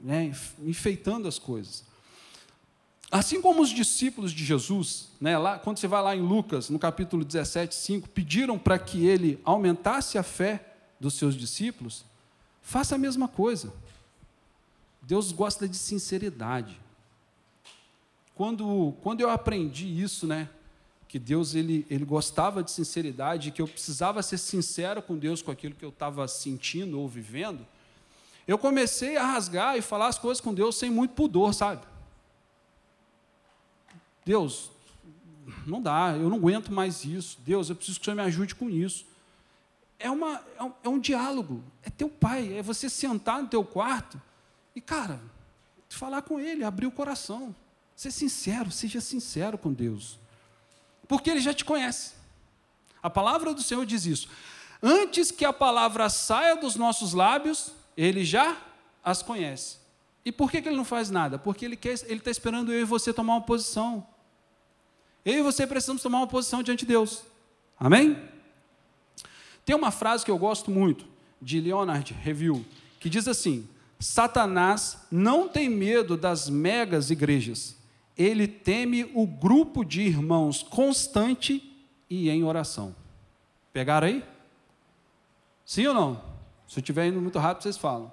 né, 0.00 0.32
enfeitando 0.60 1.26
as 1.26 1.38
coisas. 1.38 1.84
Assim 3.10 3.40
como 3.40 3.62
os 3.62 3.70
discípulos 3.70 4.32
de 4.32 4.44
Jesus, 4.44 5.08
né, 5.18 5.38
lá, 5.38 5.58
quando 5.58 5.78
você 5.78 5.88
vai 5.88 6.02
lá 6.02 6.14
em 6.14 6.20
Lucas, 6.20 6.68
no 6.68 6.78
capítulo 6.78 7.24
17, 7.24 7.74
5, 7.74 8.08
pediram 8.10 8.58
para 8.58 8.78
que 8.78 9.06
ele 9.06 9.40
aumentasse 9.44 10.18
a 10.18 10.22
fé 10.22 10.74
dos 11.00 11.14
seus 11.14 11.34
discípulos, 11.34 12.04
faça 12.60 12.96
a 12.96 12.98
mesma 12.98 13.26
coisa. 13.26 13.72
Deus 15.00 15.32
gosta 15.32 15.66
de 15.66 15.76
sinceridade. 15.76 16.78
Quando, 18.34 18.94
quando 19.02 19.22
eu 19.22 19.30
aprendi 19.30 19.86
isso, 19.86 20.26
né, 20.26 20.50
que 21.08 21.18
Deus 21.18 21.54
ele, 21.54 21.86
ele 21.88 22.04
gostava 22.04 22.62
de 22.62 22.70
sinceridade, 22.70 23.50
que 23.50 23.62
eu 23.62 23.66
precisava 23.66 24.22
ser 24.22 24.36
sincero 24.36 25.00
com 25.00 25.16
Deus 25.16 25.40
com 25.40 25.50
aquilo 25.50 25.74
que 25.74 25.84
eu 25.84 25.88
estava 25.88 26.28
sentindo 26.28 27.00
ou 27.00 27.08
vivendo, 27.08 27.66
eu 28.46 28.58
comecei 28.58 29.16
a 29.16 29.24
rasgar 29.24 29.78
e 29.78 29.82
falar 29.82 30.08
as 30.08 30.18
coisas 30.18 30.42
com 30.42 30.52
Deus 30.52 30.76
sem 30.76 30.90
muito 30.90 31.14
pudor, 31.14 31.54
sabe? 31.54 31.80
Deus, 34.28 34.70
não 35.66 35.80
dá, 35.80 36.14
eu 36.14 36.28
não 36.28 36.36
aguento 36.36 36.70
mais 36.70 37.02
isso. 37.02 37.38
Deus, 37.46 37.70
eu 37.70 37.76
preciso 37.76 37.98
que 37.98 38.02
o 38.02 38.04
Senhor 38.04 38.14
me 38.14 38.22
ajude 38.24 38.54
com 38.54 38.68
isso. 38.68 39.06
É, 39.98 40.10
uma, 40.10 40.42
é, 40.58 40.62
um, 40.62 40.72
é 40.84 40.88
um 40.90 40.98
diálogo, 40.98 41.64
é 41.82 41.88
teu 41.88 42.10
pai, 42.10 42.52
é 42.52 42.62
você 42.62 42.90
sentar 42.90 43.40
no 43.40 43.48
teu 43.48 43.64
quarto 43.64 44.20
e, 44.76 44.82
cara, 44.82 45.18
falar 45.88 46.20
com 46.20 46.38
ele, 46.38 46.62
abrir 46.62 46.86
o 46.86 46.90
coração. 46.90 47.56
Ser 47.96 48.10
sincero, 48.10 48.70
seja 48.70 49.00
sincero 49.00 49.56
com 49.56 49.72
Deus. 49.72 50.18
Porque 51.08 51.30
ele 51.30 51.40
já 51.40 51.54
te 51.54 51.64
conhece. 51.64 52.12
A 53.02 53.08
palavra 53.08 53.54
do 53.54 53.62
Senhor 53.62 53.86
diz 53.86 54.04
isso. 54.04 54.28
Antes 54.82 55.30
que 55.30 55.46
a 55.46 55.54
palavra 55.54 56.10
saia 56.10 56.54
dos 56.54 56.76
nossos 56.76 57.14
lábios, 57.14 57.72
ele 57.96 58.26
já 58.26 58.58
as 59.02 59.22
conhece. 59.22 59.78
E 60.22 60.30
por 60.30 60.50
que, 60.50 60.60
que 60.60 60.68
ele 60.68 60.76
não 60.76 60.84
faz 60.84 61.08
nada? 61.08 61.38
Porque 61.38 61.64
ele 61.64 61.78
está 61.82 62.30
esperando 62.30 62.70
eu 62.70 62.82
e 62.82 62.84
você 62.84 63.10
tomar 63.10 63.36
uma 63.36 63.40
posição. 63.40 64.06
Eu 65.28 65.40
e 65.40 65.42
você 65.42 65.66
precisamos 65.66 66.00
tomar 66.00 66.20
uma 66.20 66.26
posição 66.26 66.62
diante 66.62 66.80
de 66.80 66.86
Deus. 66.86 67.22
Amém? 67.78 68.16
Tem 69.62 69.76
uma 69.76 69.90
frase 69.90 70.24
que 70.24 70.30
eu 70.30 70.38
gosto 70.38 70.70
muito, 70.70 71.04
de 71.40 71.60
Leonard 71.60 72.14
Review, 72.14 72.64
que 72.98 73.10
diz 73.10 73.28
assim: 73.28 73.68
Satanás 74.00 74.96
não 75.10 75.46
tem 75.46 75.68
medo 75.68 76.16
das 76.16 76.48
megas 76.48 77.10
igrejas, 77.10 77.76
ele 78.16 78.48
teme 78.48 79.10
o 79.14 79.26
grupo 79.26 79.84
de 79.84 80.00
irmãos 80.00 80.62
constante 80.62 81.76
e 82.08 82.30
em 82.30 82.42
oração. 82.42 82.96
Pegaram 83.70 84.06
aí? 84.06 84.24
Sim 85.62 85.88
ou 85.88 85.94
não? 85.94 86.22
Se 86.66 86.78
eu 86.78 86.80
estiver 86.80 87.06
indo 87.06 87.20
muito 87.20 87.38
rápido, 87.38 87.64
vocês 87.64 87.76
falam. 87.76 88.10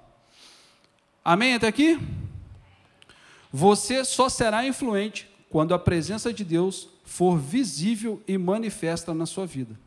Amém 1.24 1.54
até 1.54 1.66
aqui? 1.66 1.98
Você 3.50 4.04
só 4.04 4.28
será 4.28 4.66
influente 4.66 5.26
quando 5.48 5.72
a 5.72 5.78
presença 5.78 6.30
de 6.30 6.44
Deus 6.44 6.94
for 7.06 7.38
visível 7.38 8.20
e 8.26 8.36
manifesta 8.36 9.14
na 9.14 9.24
sua 9.24 9.46
vida. 9.46 9.78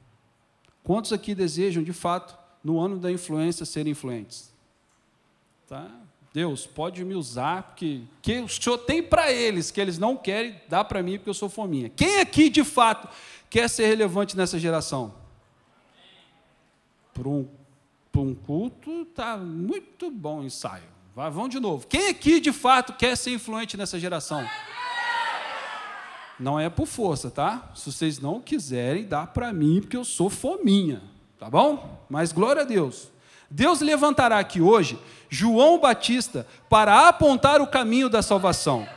Quantos 0.83 1.13
aqui 1.13 1.35
desejam, 1.35 1.83
de 1.83 1.93
fato, 1.93 2.35
no 2.63 2.79
ano 2.79 2.97
da 2.97 3.11
influência, 3.11 3.65
serem 3.65 3.91
influentes? 3.91 4.51
Tá? 5.67 5.91
Deus, 6.33 6.65
pode 6.65 7.03
me 7.03 7.13
usar, 7.13 7.63
porque 7.63 8.01
que 8.21 8.39
o 8.39 8.47
Senhor 8.47 8.77
tem 8.79 9.03
para 9.03 9.31
eles, 9.31 9.69
que 9.69 9.81
eles 9.81 9.99
não 9.99 10.15
querem, 10.15 10.59
dá 10.69 10.83
para 10.83 11.03
mim, 11.03 11.17
porque 11.17 11.29
eu 11.29 11.33
sou 11.33 11.49
fominha. 11.49 11.89
Quem 11.89 12.19
aqui, 12.19 12.49
de 12.49 12.63
fato, 12.63 13.09
quer 13.49 13.69
ser 13.69 13.87
relevante 13.87 14.37
nessa 14.37 14.57
geração? 14.57 15.13
Para 17.13 17.27
um, 17.27 17.47
um 18.15 18.33
culto, 18.33 19.01
está 19.01 19.35
muito 19.35 20.09
bom 20.09 20.39
o 20.39 20.43
ensaio. 20.43 20.83
Vamos 21.13 21.49
de 21.49 21.59
novo. 21.59 21.85
Quem 21.85 22.07
aqui, 22.07 22.39
de 22.39 22.53
fato, 22.53 22.93
quer 22.93 23.17
ser 23.17 23.31
influente 23.31 23.75
nessa 23.75 23.99
geração? 23.99 24.47
Não 26.39 26.59
é 26.59 26.69
por 26.69 26.87
força, 26.87 27.29
tá? 27.29 27.71
Se 27.75 27.91
vocês 27.91 28.19
não 28.19 28.39
quiserem, 28.39 29.05
dá 29.05 29.27
para 29.27 29.51
mim, 29.51 29.81
porque 29.81 29.97
eu 29.97 30.05
sou 30.05 30.29
fominha, 30.29 31.01
tá 31.37 31.49
bom? 31.49 32.05
Mas 32.09 32.31
glória 32.31 32.61
a 32.61 32.65
Deus. 32.65 33.09
Deus 33.51 33.81
levantará 33.81 34.39
aqui 34.39 34.61
hoje 34.61 34.97
João 35.29 35.79
Batista 35.79 36.47
para 36.69 37.07
apontar 37.07 37.61
o 37.61 37.67
caminho 37.67 38.09
da 38.09 38.21
salvação. 38.21 38.87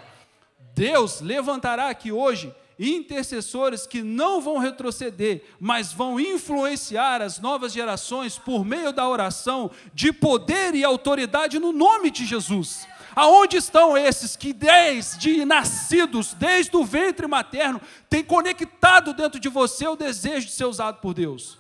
Deus 0.75 1.21
levantará 1.21 1.89
aqui 1.89 2.13
hoje 2.13 2.55
intercessores 2.79 3.87
que 3.87 4.03
não 4.03 4.41
vão 4.41 4.59
retroceder, 4.59 5.43
mas 5.61 5.93
vão 5.93 6.19
influenciar 6.19 7.23
as 7.23 7.39
novas 7.39 7.73
gerações 7.73 8.39
por 8.39 8.65
meio 8.65 8.93
da 8.93 9.09
oração 9.09 9.71
de 9.95 10.13
poder 10.13 10.75
e 10.75 10.85
autoridade 10.85 11.59
no 11.59 11.73
nome 11.73 12.11
de 12.11 12.25
Jesus. 12.25 12.87
Aonde 13.15 13.57
estão 13.57 13.97
esses 13.97 14.37
que 14.37 14.53
desde 14.53 15.45
nascidos, 15.45 16.33
desde 16.35 16.77
o 16.77 16.85
ventre 16.85 17.27
materno, 17.27 17.81
têm 18.09 18.25
conectado 18.25 19.13
dentro 19.13 19.39
de 19.39 19.49
você 19.49 19.87
o 19.87 19.97
desejo 19.97 20.47
de 20.47 20.53
ser 20.53 20.65
usado 20.65 21.01
por 21.01 21.13
Deus? 21.13 21.59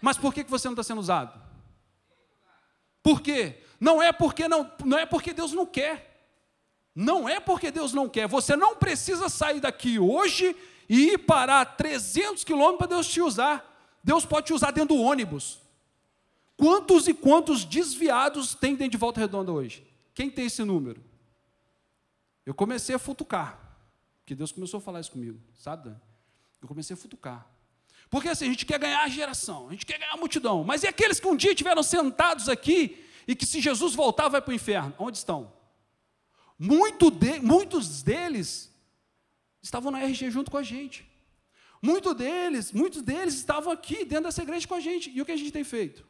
Mas 0.00 0.16
por 0.18 0.32
que 0.32 0.42
você 0.44 0.68
não 0.68 0.74
está 0.74 0.82
sendo 0.82 1.00
usado? 1.00 1.40
Por 3.02 3.20
quê? 3.20 3.62
Não 3.78 4.02
é 4.02 4.12
porque 4.12 4.46
não, 4.46 4.70
não 4.84 4.98
é 4.98 5.06
porque 5.06 5.32
Deus 5.32 5.52
não 5.52 5.64
quer. 5.64 6.10
Não 6.94 7.28
é 7.28 7.40
porque 7.40 7.70
Deus 7.70 7.94
não 7.94 8.08
quer. 8.08 8.26
Você 8.28 8.54
não 8.56 8.76
precisa 8.76 9.28
sair 9.28 9.60
daqui 9.60 9.98
hoje 9.98 10.54
e 10.88 11.12
ir 11.12 11.18
parar 11.18 11.64
300 11.64 12.44
quilômetros 12.44 12.78
para 12.78 12.96
Deus 12.96 13.08
te 13.08 13.22
usar. 13.22 13.66
Deus 14.02 14.26
pode 14.26 14.46
te 14.48 14.52
usar 14.52 14.70
dentro 14.70 14.96
do 14.96 15.02
ônibus. 15.02 15.60
Quantos 16.56 17.08
e 17.08 17.14
quantos 17.14 17.64
desviados 17.64 18.54
tem 18.54 18.74
dentro 18.74 18.92
de 18.92 18.98
Volta 18.98 19.20
Redonda 19.20 19.50
hoje? 19.50 19.89
Quem 20.14 20.30
tem 20.30 20.46
esse 20.46 20.62
número? 20.64 21.02
Eu 22.44 22.54
comecei 22.54 22.94
a 22.94 22.98
futucar, 22.98 23.58
porque 24.20 24.34
Deus 24.34 24.52
começou 24.52 24.78
a 24.78 24.80
falar 24.80 25.00
isso 25.00 25.12
comigo, 25.12 25.40
sabe? 25.54 25.94
Eu 26.60 26.68
comecei 26.68 26.94
a 26.94 26.96
futucar. 26.96 27.46
Porque 28.08 28.28
assim, 28.28 28.46
a 28.46 28.48
gente 28.48 28.66
quer 28.66 28.78
ganhar 28.78 29.02
a 29.02 29.08
geração, 29.08 29.68
a 29.68 29.72
gente 29.72 29.86
quer 29.86 29.98
ganhar 29.98 30.12
a 30.12 30.16
multidão. 30.16 30.64
Mas 30.64 30.82
e 30.82 30.88
aqueles 30.88 31.20
que 31.20 31.28
um 31.28 31.36
dia 31.36 31.52
estiveram 31.52 31.82
sentados 31.82 32.48
aqui 32.48 33.04
e 33.26 33.36
que 33.36 33.46
se 33.46 33.60
Jesus 33.60 33.94
voltar 33.94 34.28
vai 34.28 34.42
para 34.42 34.50
o 34.50 34.54
inferno? 34.54 34.94
Onde 34.98 35.18
estão? 35.18 35.52
Muito 36.58 37.10
de, 37.10 37.38
muitos 37.40 38.02
deles 38.02 38.70
estavam 39.62 39.92
na 39.92 40.02
RG 40.02 40.30
junto 40.30 40.50
com 40.50 40.56
a 40.56 40.62
gente. 40.62 41.08
Muitos 41.80 42.14
deles, 42.14 42.72
muitos 42.72 43.00
deles 43.00 43.34
estavam 43.34 43.72
aqui 43.72 44.04
dentro 44.04 44.24
dessa 44.24 44.42
igreja 44.42 44.66
com 44.66 44.74
a 44.74 44.80
gente. 44.80 45.10
E 45.10 45.22
o 45.22 45.24
que 45.24 45.32
a 45.32 45.36
gente 45.36 45.52
tem 45.52 45.64
feito? 45.64 46.06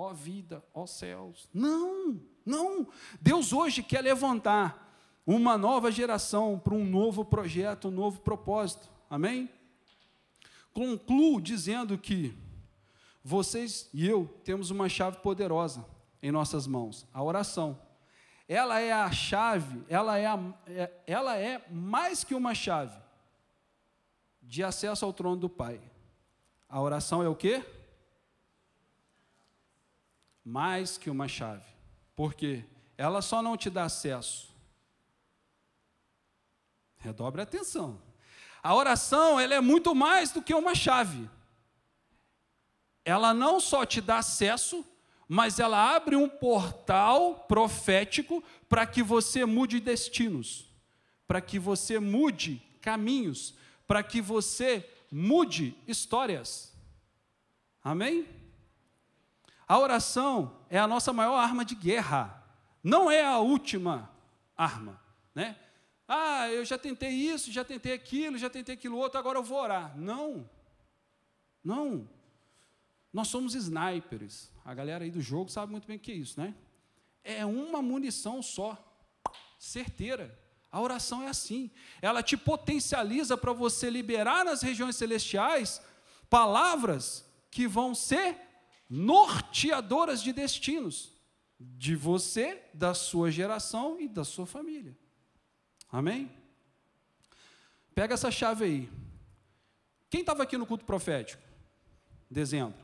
Ó 0.00 0.12
vida, 0.12 0.64
ó 0.72 0.86
céus. 0.86 1.50
Não, 1.52 2.20
não. 2.46 2.86
Deus 3.20 3.52
hoje 3.52 3.82
quer 3.82 4.00
levantar 4.00 4.88
uma 5.26 5.58
nova 5.58 5.90
geração 5.90 6.56
para 6.56 6.72
um 6.72 6.84
novo 6.84 7.24
projeto, 7.24 7.88
um 7.88 7.90
novo 7.90 8.20
propósito. 8.20 8.88
Amém? 9.10 9.50
Concluo 10.72 11.40
dizendo 11.40 11.98
que 11.98 12.32
vocês 13.24 13.90
e 13.92 14.06
eu 14.06 14.32
temos 14.44 14.70
uma 14.70 14.88
chave 14.88 15.16
poderosa 15.16 15.84
em 16.22 16.30
nossas 16.30 16.64
mãos, 16.64 17.04
a 17.12 17.20
oração. 17.20 17.76
Ela 18.46 18.78
é 18.78 18.92
a 18.92 19.10
chave, 19.10 19.84
ela 19.88 20.16
é, 20.16 20.26
a, 20.26 20.38
é, 20.68 20.92
ela 21.08 21.36
é 21.36 21.66
mais 21.72 22.22
que 22.22 22.36
uma 22.36 22.54
chave 22.54 22.96
de 24.40 24.62
acesso 24.62 25.04
ao 25.04 25.12
trono 25.12 25.38
do 25.38 25.48
Pai. 25.48 25.80
A 26.68 26.80
oração 26.80 27.20
é 27.20 27.28
o 27.28 27.34
quê? 27.34 27.64
Mais 30.48 30.96
que 30.96 31.10
uma 31.10 31.28
chave. 31.28 31.62
Porque 32.16 32.64
ela 32.96 33.20
só 33.20 33.42
não 33.42 33.54
te 33.54 33.68
dá 33.68 33.84
acesso. 33.84 34.48
Redobre 36.96 37.42
a 37.42 37.44
atenção. 37.44 38.00
A 38.62 38.74
oração, 38.74 39.38
ela 39.38 39.52
é 39.52 39.60
muito 39.60 39.94
mais 39.94 40.32
do 40.32 40.40
que 40.40 40.54
uma 40.54 40.74
chave. 40.74 41.28
Ela 43.04 43.34
não 43.34 43.60
só 43.60 43.84
te 43.84 44.00
dá 44.00 44.20
acesso, 44.20 44.82
mas 45.28 45.60
ela 45.60 45.94
abre 45.94 46.16
um 46.16 46.26
portal 46.26 47.40
profético 47.46 48.42
para 48.70 48.86
que 48.86 49.02
você 49.02 49.44
mude 49.44 49.78
destinos, 49.78 50.64
para 51.26 51.42
que 51.42 51.58
você 51.58 51.98
mude 51.98 52.62
caminhos, 52.80 53.54
para 53.86 54.02
que 54.02 54.22
você 54.22 54.88
mude 55.12 55.76
histórias. 55.86 56.72
Amém? 57.84 58.37
A 59.68 59.78
oração 59.78 60.56
é 60.70 60.78
a 60.78 60.86
nossa 60.86 61.12
maior 61.12 61.36
arma 61.36 61.62
de 61.64 61.74
guerra, 61.74 62.42
não 62.82 63.10
é 63.10 63.22
a 63.22 63.38
última 63.38 64.10
arma, 64.56 64.98
né? 65.34 65.56
Ah, 66.08 66.48
eu 66.48 66.64
já 66.64 66.78
tentei 66.78 67.10
isso, 67.10 67.52
já 67.52 67.62
tentei 67.62 67.92
aquilo, 67.92 68.38
já 68.38 68.48
tentei 68.48 68.74
aquilo 68.74 68.96
outro, 68.96 69.18
agora 69.18 69.38
eu 69.38 69.42
vou 69.42 69.60
orar. 69.60 69.94
Não. 69.98 70.48
Não. 71.62 72.08
Nós 73.12 73.28
somos 73.28 73.54
snipers. 73.54 74.50
A 74.64 74.72
galera 74.72 75.04
aí 75.04 75.10
do 75.10 75.20
jogo 75.20 75.50
sabe 75.50 75.70
muito 75.70 75.86
bem 75.86 75.98
o 75.98 76.00
que 76.00 76.12
é 76.12 76.14
isso, 76.14 76.40
né? 76.40 76.54
É 77.22 77.44
uma 77.44 77.82
munição 77.82 78.40
só, 78.40 78.76
certeira. 79.58 80.38
A 80.72 80.80
oração 80.80 81.22
é 81.22 81.28
assim. 81.28 81.70
Ela 82.00 82.22
te 82.22 82.38
potencializa 82.38 83.36
para 83.36 83.52
você 83.52 83.90
liberar 83.90 84.46
nas 84.46 84.62
regiões 84.62 84.96
celestiais 84.96 85.82
palavras 86.30 87.22
que 87.50 87.68
vão 87.68 87.94
ser 87.94 88.47
norteadoras 88.88 90.22
de 90.22 90.32
destinos 90.32 91.12
de 91.60 91.96
você, 91.96 92.62
da 92.72 92.94
sua 92.94 93.30
geração 93.30 94.00
e 94.00 94.08
da 94.08 94.24
sua 94.24 94.46
família. 94.46 94.96
Amém? 95.90 96.30
Pega 97.94 98.14
essa 98.14 98.30
chave 98.30 98.64
aí. 98.64 98.90
Quem 100.08 100.20
estava 100.20 100.42
aqui 100.42 100.56
no 100.56 100.66
culto 100.66 100.84
profético? 100.84 101.42
Dezembro. 102.30 102.78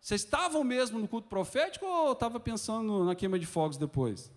Vocês 0.00 0.22
estavam 0.22 0.62
mesmo 0.64 0.98
no 0.98 1.08
culto 1.08 1.28
profético 1.28 1.84
ou 1.84 2.12
estava 2.12 2.40
pensando 2.40 3.04
na 3.04 3.14
queima 3.14 3.38
de 3.38 3.46
fogos 3.46 3.76
depois? 3.76 4.30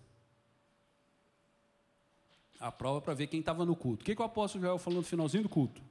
A 2.59 2.71
prova 2.71 2.99
para 2.99 3.13
ver 3.13 3.27
quem 3.27 3.39
estava 3.39 3.65
no 3.65 3.75
culto. 3.75 4.01
O 4.01 4.05
que, 4.05 4.15
que 4.15 4.21
o 4.21 4.25
apóstolo 4.25 4.63
Joel 4.63 4.77
falou 4.77 4.99
no 4.99 5.05
finalzinho 5.05 5.43
do 5.43 5.49
culto? 5.49 5.81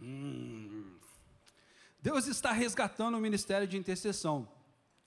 Hum. 0.00 0.57
Deus 2.00 2.26
está 2.26 2.52
resgatando 2.52 3.16
o 3.16 3.20
ministério 3.20 3.66
de 3.66 3.76
intercessão. 3.76 4.48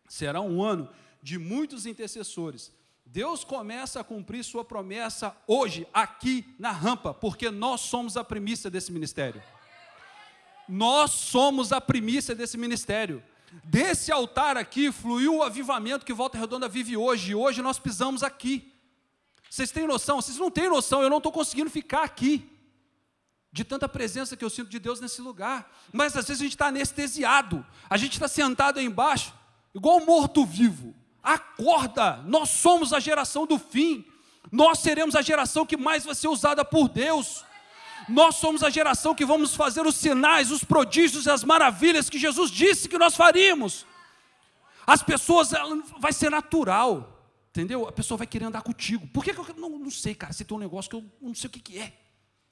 Será 0.08 0.41
um 0.41 0.62
ano 0.62 0.89
de 1.21 1.38
muitos 1.38 1.86
intercessores. 1.86 2.71
Deus 3.06 3.43
começa 3.43 3.99
a 3.99 4.04
cumprir 4.04 4.43
sua 4.43 4.63
promessa 4.63 5.36
hoje, 5.47 5.88
aqui 5.93 6.45
na 6.58 6.71
rampa, 6.71 7.13
porque 7.13 7.49
nós 7.49 7.82
somos 7.82 8.15
a 8.15 8.23
primícia 8.23 8.69
desse 8.69 8.91
ministério. 8.91 9.41
Nós 10.67 11.12
somos 11.12 11.73
a 11.73 11.82
primícia 11.82 12.34
desse 12.34 12.58
ministério. 12.58 13.23
Desse 13.65 14.12
altar 14.12 14.56
aqui 14.56 14.91
fluiu 14.91 15.38
o 15.38 15.43
avivamento 15.43 16.06
que 16.06 16.13
Volta 16.13 16.38
Redonda 16.38 16.69
vive 16.69 16.95
hoje, 16.95 17.32
e 17.32 17.36
hoje 17.36 17.62
nós 17.62 17.77
pisamos 17.77 18.23
aqui. 18.23 18.73
Vocês 19.49 19.71
têm 19.71 19.86
noção? 19.86 20.21
Vocês 20.21 20.38
não 20.38 20.49
têm 20.49 20.69
noção, 20.69 21.01
eu 21.04 21.10
não 21.10 21.17
estou 21.17 21.32
conseguindo 21.32 21.69
ficar 21.69 22.04
aqui, 22.04 22.49
de 23.52 23.64
tanta 23.64 23.88
presença 23.90 24.38
que 24.38 24.46
eu 24.46 24.50
sinto 24.50 24.70
de 24.70 24.80
Deus 24.80 25.00
nesse 25.02 25.22
lugar. 25.22 25.70
Mas 25.92 26.16
às 26.16 26.28
vezes 26.28 26.42
a 26.42 26.44
gente 26.44 26.54
está 26.54 26.68
anestesiado, 26.68 27.66
a 27.90 27.98
gente 27.98 28.14
está 28.14 28.28
sentado 28.28 28.80
aí 28.80 28.86
embaixo, 28.86 29.34
igual 29.76 30.00
morto-vivo. 30.06 30.96
Acorda, 31.22 32.18
nós 32.26 32.50
somos 32.50 32.94
a 32.94 33.00
geração 33.00 33.46
do 33.46 33.60
fim. 33.60 34.06
Nós 34.52 34.80
seremos 34.80 35.16
a 35.16 35.22
geração 35.22 35.66
que 35.66 35.78
mais 35.78 36.04
vai 36.04 36.16
ser 36.16 36.28
usada 36.28 36.66
por 36.66 36.90
Deus. 36.90 37.46
Nós 38.10 38.36
somos 38.36 38.64
a 38.64 38.70
geração 38.70 39.14
que 39.14 39.26
vamos 39.26 39.56
fazer 39.56 39.86
os 39.86 39.96
sinais, 39.96 40.50
os 40.50 40.64
prodígios 40.64 41.26
e 41.26 41.30
as 41.30 41.44
maravilhas 41.44 42.10
que 42.10 42.18
Jesus 42.18 42.50
disse 42.50 42.90
que 42.90 42.98
nós 42.98 43.16
faríamos. 43.16 43.86
As 44.88 45.04
pessoas, 45.04 45.52
vai 46.00 46.12
ser 46.12 46.32
natural, 46.32 47.24
entendeu? 47.52 47.88
A 47.88 47.92
pessoa 47.92 48.18
vai 48.18 48.28
querer 48.28 48.46
andar 48.46 48.64
contigo. 48.64 49.08
Por 49.08 49.24
que, 49.24 49.34
que 49.34 49.40
eu 49.40 49.56
não, 49.56 49.70
não 49.78 49.92
sei, 49.92 50.16
cara? 50.16 50.34
Você 50.34 50.44
tem 50.44 50.58
um 50.58 50.60
negócio 50.60 50.90
que 50.90 50.96
eu 50.96 51.06
não 51.22 51.36
sei 51.36 51.48
o 51.48 51.52
que, 51.52 51.60
que 51.60 51.78
é. 51.78 52.01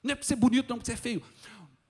Não 0.02 0.12
é 0.12 0.14
para 0.14 0.24
ser 0.24 0.36
bonito, 0.36 0.68
não 0.68 0.76
é 0.76 0.78
para 0.78 0.86
ser 0.86 0.96
feio 0.96 1.22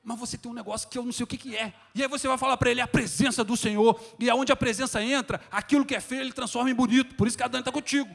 mas 0.03 0.18
você 0.18 0.38
tem 0.38 0.51
um 0.51 0.55
negócio 0.55 0.88
que 0.88 0.96
eu 0.96 1.05
não 1.05 1.12
sei 1.12 1.25
o 1.25 1.27
que, 1.27 1.37
que 1.37 1.57
é. 1.57 1.73
E 1.94 2.03
aí 2.03 2.09
você 2.09 2.27
vai 2.27 2.38
falar 2.38 2.57
para 2.57 2.70
ele 2.70 2.81
a 2.81 2.88
presença 2.88 3.44
do 3.44 3.57
Senhor. 3.57 4.01
E 4.18 4.31
aonde 4.31 4.51
a 4.51 4.57
presença 4.57 5.03
entra, 5.03 5.40
aquilo 5.51 5.85
que 5.85 5.94
é 5.94 6.01
feio 6.01 6.23
ele 6.23 6.33
transforma 6.33 6.70
em 6.70 6.75
bonito. 6.75 7.14
Por 7.14 7.29
isso 7.29 7.37
que 7.37 7.42
a 7.42 7.49
Dani 7.49 7.61
está 7.61 7.70
contigo. 7.70 8.09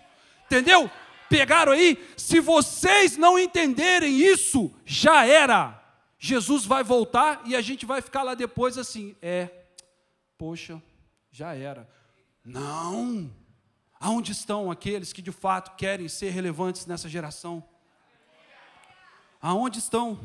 Entendeu? 0.46 0.90
Pegaram 1.30 1.72
aí? 1.72 2.04
Se 2.18 2.40
vocês 2.40 3.18
não 3.18 3.38
entenderem 3.38 4.20
isso, 4.20 4.74
já 4.84 5.26
era. 5.26 5.82
Jesus 6.18 6.66
vai 6.66 6.84
voltar 6.84 7.42
e 7.46 7.56
a 7.56 7.62
gente 7.62 7.86
vai 7.86 8.02
ficar 8.02 8.24
lá 8.24 8.34
depois 8.34 8.78
assim. 8.78 9.16
É, 9.22 9.50
poxa, 10.38 10.82
já 11.32 11.54
era. 11.54 11.88
Não. 12.44 13.32
Aonde 14.00 14.32
estão 14.32 14.72
aqueles 14.72 15.14
que 15.14 15.22
de 15.22 15.32
fato 15.32 15.76
querem 15.76 16.08
ser 16.08 16.32
relevantes 16.32 16.86
nessa 16.86 17.08
geração? 17.08 17.64
Aonde 19.46 19.78
estão? 19.78 20.20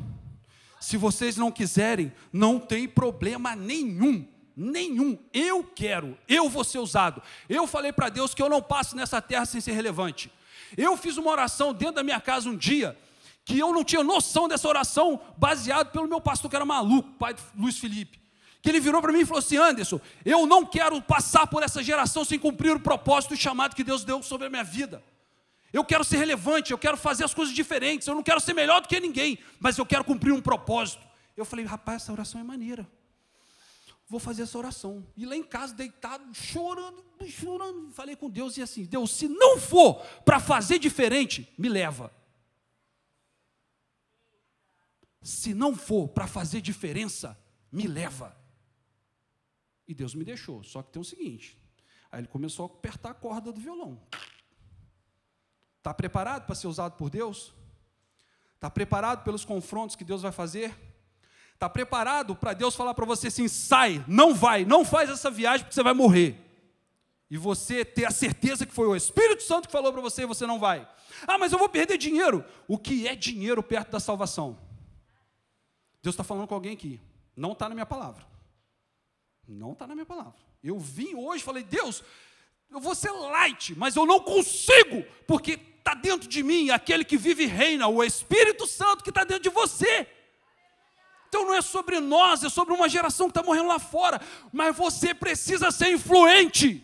Se 0.79 0.97
vocês 0.97 1.37
não 1.37 1.51
quiserem, 1.51 2.11
não 2.33 2.57
tem 2.57 2.87
problema 2.87 3.55
nenhum. 3.55 4.27
Nenhum. 4.57 5.15
Eu 5.31 5.63
quero, 5.63 6.17
eu 6.27 6.49
vou 6.49 6.63
ser 6.63 6.79
usado. 6.79 7.21
Eu 7.47 7.67
falei 7.67 7.93
para 7.93 8.09
Deus 8.09 8.33
que 8.33 8.41
eu 8.41 8.49
não 8.49 8.63
passo 8.63 8.95
nessa 8.95 9.21
terra 9.21 9.45
sem 9.45 9.61
ser 9.61 9.73
relevante. 9.73 10.31
Eu 10.75 10.97
fiz 10.97 11.17
uma 11.17 11.29
oração 11.29 11.71
dentro 11.71 11.97
da 11.97 12.03
minha 12.03 12.19
casa 12.19 12.49
um 12.49 12.57
dia, 12.57 12.97
que 13.45 13.59
eu 13.59 13.71
não 13.71 13.83
tinha 13.83 14.03
noção 14.03 14.47
dessa 14.47 14.67
oração, 14.67 15.21
baseado 15.37 15.91
pelo 15.91 16.07
meu 16.07 16.19
pastor 16.19 16.49
que 16.49 16.55
era 16.55 16.65
maluco, 16.65 17.07
pai 17.19 17.35
Luiz 17.55 17.77
Felipe. 17.77 18.19
Que 18.59 18.69
ele 18.69 18.79
virou 18.79 19.03
para 19.03 19.11
mim 19.11 19.19
e 19.19 19.25
falou 19.25 19.37
assim: 19.37 19.57
Anderson, 19.57 20.01
eu 20.25 20.47
não 20.47 20.65
quero 20.65 20.99
passar 20.99 21.45
por 21.45 21.61
essa 21.61 21.83
geração 21.83 22.25
sem 22.25 22.39
cumprir 22.39 22.75
o 22.75 22.79
propósito 22.79 23.35
e 23.35 23.37
chamado 23.37 23.75
que 23.75 23.83
Deus 23.83 24.03
deu 24.03 24.23
sobre 24.23 24.47
a 24.47 24.49
minha 24.49 24.63
vida. 24.63 25.03
Eu 25.73 25.85
quero 25.85 26.03
ser 26.03 26.17
relevante, 26.17 26.71
eu 26.71 26.77
quero 26.77 26.97
fazer 26.97 27.23
as 27.23 27.33
coisas 27.33 27.53
diferentes, 27.53 28.07
eu 28.07 28.15
não 28.15 28.23
quero 28.23 28.41
ser 28.41 28.53
melhor 28.53 28.81
do 28.81 28.87
que 28.87 28.99
ninguém, 28.99 29.39
mas 29.59 29.77
eu 29.77 29.85
quero 29.85 30.03
cumprir 30.03 30.33
um 30.33 30.41
propósito. 30.41 31.01
Eu 31.35 31.45
falei, 31.45 31.65
rapaz, 31.65 32.03
essa 32.03 32.11
oração 32.11 32.41
é 32.41 32.43
maneira. 32.43 32.89
Vou 34.11 34.19
fazer 34.19 34.41
essa 34.43 34.57
oração. 34.57 35.07
E 35.15 35.25
lá 35.25 35.37
em 35.37 35.43
casa, 35.43 35.73
deitado, 35.73 36.33
chorando, 36.33 37.01
chorando, 37.27 37.93
falei 37.93 38.13
com 38.13 38.29
Deus 38.29 38.57
e 38.57 38.61
assim: 38.61 38.83
Deus, 38.83 39.09
se 39.11 39.29
não 39.29 39.57
for 39.57 40.05
para 40.25 40.37
fazer 40.37 40.79
diferente, 40.79 41.47
me 41.57 41.69
leva. 41.69 42.13
Se 45.21 45.53
não 45.53 45.73
for 45.73 46.09
para 46.09 46.27
fazer 46.27 46.59
diferença, 46.59 47.39
me 47.71 47.87
leva. 47.87 48.35
E 49.87 49.93
Deus 49.93 50.13
me 50.13 50.25
deixou. 50.25 50.61
Só 50.61 50.83
que 50.83 50.91
tem 50.91 51.01
o 51.01 51.05
seguinte: 51.05 51.57
aí 52.11 52.19
ele 52.19 52.27
começou 52.27 52.65
a 52.65 52.67
apertar 52.67 53.11
a 53.11 53.13
corda 53.13 53.49
do 53.49 53.61
violão. 53.61 53.97
Está 55.81 55.95
preparado 55.95 56.45
para 56.45 56.53
ser 56.53 56.67
usado 56.67 56.95
por 56.95 57.09
Deus? 57.09 57.51
Está 58.53 58.69
preparado 58.69 59.23
pelos 59.23 59.43
confrontos 59.43 59.95
que 59.95 60.03
Deus 60.03 60.21
vai 60.21 60.31
fazer? 60.31 60.77
Está 61.55 61.67
preparado 61.67 62.35
para 62.35 62.53
Deus 62.53 62.75
falar 62.75 62.93
para 62.93 63.03
você 63.03 63.29
assim: 63.29 63.47
sai, 63.47 64.05
não 64.07 64.35
vai, 64.35 64.63
não 64.63 64.85
faz 64.85 65.09
essa 65.09 65.31
viagem 65.31 65.65
porque 65.65 65.73
você 65.73 65.81
vai 65.81 65.95
morrer. 65.95 66.39
E 67.31 67.35
você 67.35 67.83
ter 67.83 68.05
a 68.05 68.11
certeza 68.11 68.63
que 68.63 68.71
foi 68.71 68.85
o 68.85 68.95
Espírito 68.95 69.41
Santo 69.41 69.67
que 69.67 69.71
falou 69.71 69.91
para 69.91 70.03
você 70.03 70.21
e 70.21 70.27
você 70.27 70.45
não 70.45 70.59
vai. 70.59 70.87
Ah, 71.25 71.39
mas 71.39 71.51
eu 71.51 71.57
vou 71.57 71.67
perder 71.67 71.97
dinheiro. 71.97 72.45
O 72.67 72.77
que 72.77 73.07
é 73.07 73.15
dinheiro 73.15 73.63
perto 73.63 73.89
da 73.89 73.99
salvação? 73.99 74.59
Deus 76.03 76.13
está 76.13 76.23
falando 76.23 76.47
com 76.47 76.53
alguém 76.53 76.73
aqui. 76.73 77.01
Não 77.35 77.53
está 77.53 77.67
na 77.67 77.73
minha 77.73 77.87
palavra. 77.87 78.23
Não 79.47 79.71
está 79.71 79.87
na 79.87 79.95
minha 79.95 80.05
palavra. 80.05 80.39
Eu 80.63 80.77
vim 80.77 81.15
hoje 81.15 81.43
falei, 81.43 81.63
Deus, 81.63 82.03
eu 82.69 82.79
vou 82.79 82.93
ser 82.93 83.11
light, 83.11 83.75
mas 83.75 83.95
eu 83.95 84.05
não 84.05 84.19
consigo, 84.19 85.03
porque 85.25 85.70
está 85.81 85.95
dentro 85.95 86.29
de 86.29 86.43
mim 86.43 86.69
aquele 86.69 87.03
que 87.03 87.17
vive 87.17 87.43
e 87.43 87.47
reina, 87.47 87.87
o 87.87 88.03
Espírito 88.03 88.67
Santo 88.67 89.03
que 89.03 89.09
está 89.09 89.23
dentro 89.23 89.43
de 89.43 89.49
você. 89.49 90.07
Então 91.27 91.45
não 91.45 91.53
é 91.53 91.61
sobre 91.61 91.99
nós, 91.99 92.43
é 92.43 92.49
sobre 92.49 92.73
uma 92.73 92.87
geração 92.87 93.27
que 93.27 93.31
está 93.31 93.41
morrendo 93.41 93.67
lá 93.67 93.79
fora, 93.79 94.21
mas 94.53 94.75
você 94.75 95.13
precisa 95.13 95.71
ser 95.71 95.91
influente. 95.91 96.83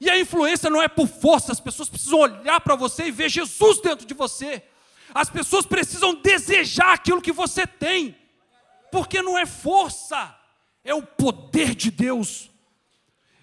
E 0.00 0.10
a 0.10 0.18
influência 0.18 0.68
não 0.68 0.82
é 0.82 0.88
por 0.88 1.08
força, 1.08 1.52
as 1.52 1.60
pessoas 1.60 1.88
precisam 1.88 2.18
olhar 2.18 2.60
para 2.60 2.74
você 2.74 3.06
e 3.06 3.10
ver 3.10 3.28
Jesus 3.28 3.80
dentro 3.80 4.06
de 4.06 4.14
você. 4.14 4.62
As 5.14 5.28
pessoas 5.28 5.66
precisam 5.66 6.14
desejar 6.14 6.92
aquilo 6.92 7.22
que 7.22 7.32
você 7.32 7.66
tem, 7.66 8.16
porque 8.90 9.22
não 9.22 9.38
é 9.38 9.46
força, 9.46 10.36
é 10.84 10.94
o 10.94 11.02
poder 11.02 11.74
de 11.74 11.90
Deus. 11.90 12.50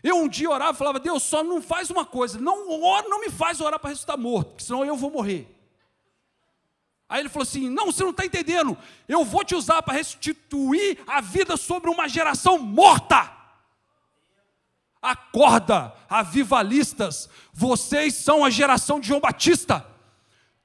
Eu 0.02 0.18
um 0.18 0.28
dia 0.28 0.50
orava 0.50 0.72
e 0.72 0.78
falava, 0.78 1.00
Deus, 1.00 1.24
só 1.24 1.44
não 1.44 1.62
faz 1.62 1.90
uma 1.90 2.06
coisa, 2.06 2.40
não 2.40 2.82
ora, 2.84 3.08
não 3.08 3.20
me 3.20 3.30
faz 3.30 3.60
orar 3.60 3.80
para 3.80 3.90
ressuscitar 3.90 4.18
morto, 4.18 4.52
porque 4.52 4.64
senão 4.64 4.86
eu 4.86 4.96
vou 4.96 5.12
morrer. 5.12 5.60
Aí 7.10 7.22
ele 7.22 7.30
falou 7.30 7.44
assim: 7.44 7.68
Não, 7.70 7.88
você 7.88 8.04
não 8.04 8.12
está 8.12 8.24
entendendo, 8.24 8.78
eu 9.08 9.26
vou 9.26 9.44
te 9.44 9.56
usar 9.56 9.82
para 9.82 9.96
restituir 9.96 11.00
a 11.08 11.20
vida 11.20 11.58
sobre 11.58 11.90
uma 11.90 12.08
geração 12.08 12.60
morta. 12.60 13.38
Acorda, 15.02 15.96
avivalistas, 16.10 17.30
vocês 17.52 18.14
são 18.16 18.46
a 18.46 18.50
geração 18.50 19.00
de 19.00 19.08
João 19.08 19.20
Batista. 19.20 19.86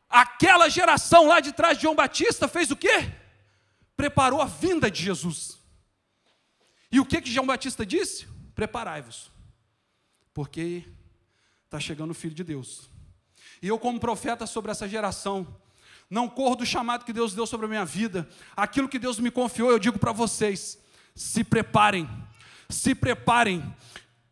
Aquela 0.09 0.69
geração 0.69 1.27
lá 1.27 1.41
de 1.41 1.53
trás 1.53 1.79
de 1.79 1.83
João 1.85 1.95
Batista 1.95 2.47
fez 2.47 2.71
o 2.71 2.77
quê? 2.77 3.11
Preparou 3.97 4.43
a 4.43 4.45
vinda 4.45 4.91
de 4.91 5.03
Jesus. 5.03 5.59
E 6.91 7.01
o 7.01 7.07
que 7.07 7.21
que 7.21 7.31
João 7.31 7.47
Batista 7.47 7.87
disse? 7.87 8.34
Preparai-vos, 8.55 9.31
porque 10.33 10.85
está 11.65 11.81
chegando 11.81 12.13
o 12.13 12.15
Filho 12.15 12.35
de 12.35 12.45
Deus. 12.45 12.89
E 13.61 13.69
eu, 13.69 13.79
como 13.79 13.99
profeta 13.99 14.47
sobre 14.47 14.71
essa 14.71 14.89
geração, 14.89 15.47
não 16.09 16.29
corro 16.29 16.57
do 16.57 16.67
chamado 16.67 17.05
que 17.05 17.13
Deus 17.13 17.35
deu 17.35 17.47
sobre 17.47 17.67
a 17.67 17.69
minha 17.69 17.85
vida, 17.85 18.29
aquilo 18.57 18.89
que 18.89 18.99
Deus 18.99 19.19
me 19.19 19.31
confiou, 19.31 19.71
eu 19.71 19.79
digo 19.79 19.99
para 19.99 20.13
vocês: 20.13 20.79
se 21.15 21.43
preparem, 21.43 22.09
se 22.69 22.95
preparem. 22.95 23.75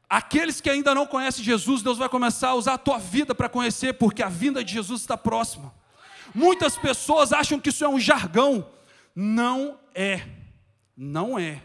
Aqueles 0.09 0.61
que 0.61 0.69
ainda 0.69 0.95
não 0.95 1.07
conhecem 1.07 1.43
Jesus, 1.43 1.81
Deus 1.83 1.97
vai 1.97 2.09
começar 2.09 2.51
a 2.51 2.55
usar 2.55 2.75
a 2.75 2.79
tua 2.79 2.99
vida 2.99 3.35
para 3.35 3.49
conhecer, 3.49 3.95
porque 3.95 4.23
a 4.23 4.29
vinda 4.29 4.63
de 4.63 4.75
Jesus 4.75 5.01
está 5.01 5.17
próxima. 5.17 5.73
Muitas 6.35 6.77
pessoas 6.77 7.33
acham 7.33 7.59
que 7.59 7.71
isso 7.71 7.85
é 7.85 7.89
um 7.89 7.99
jargão. 7.99 8.69
Não 9.15 9.79
é. 9.95 10.27
Não 10.95 11.39
é. 11.39 11.63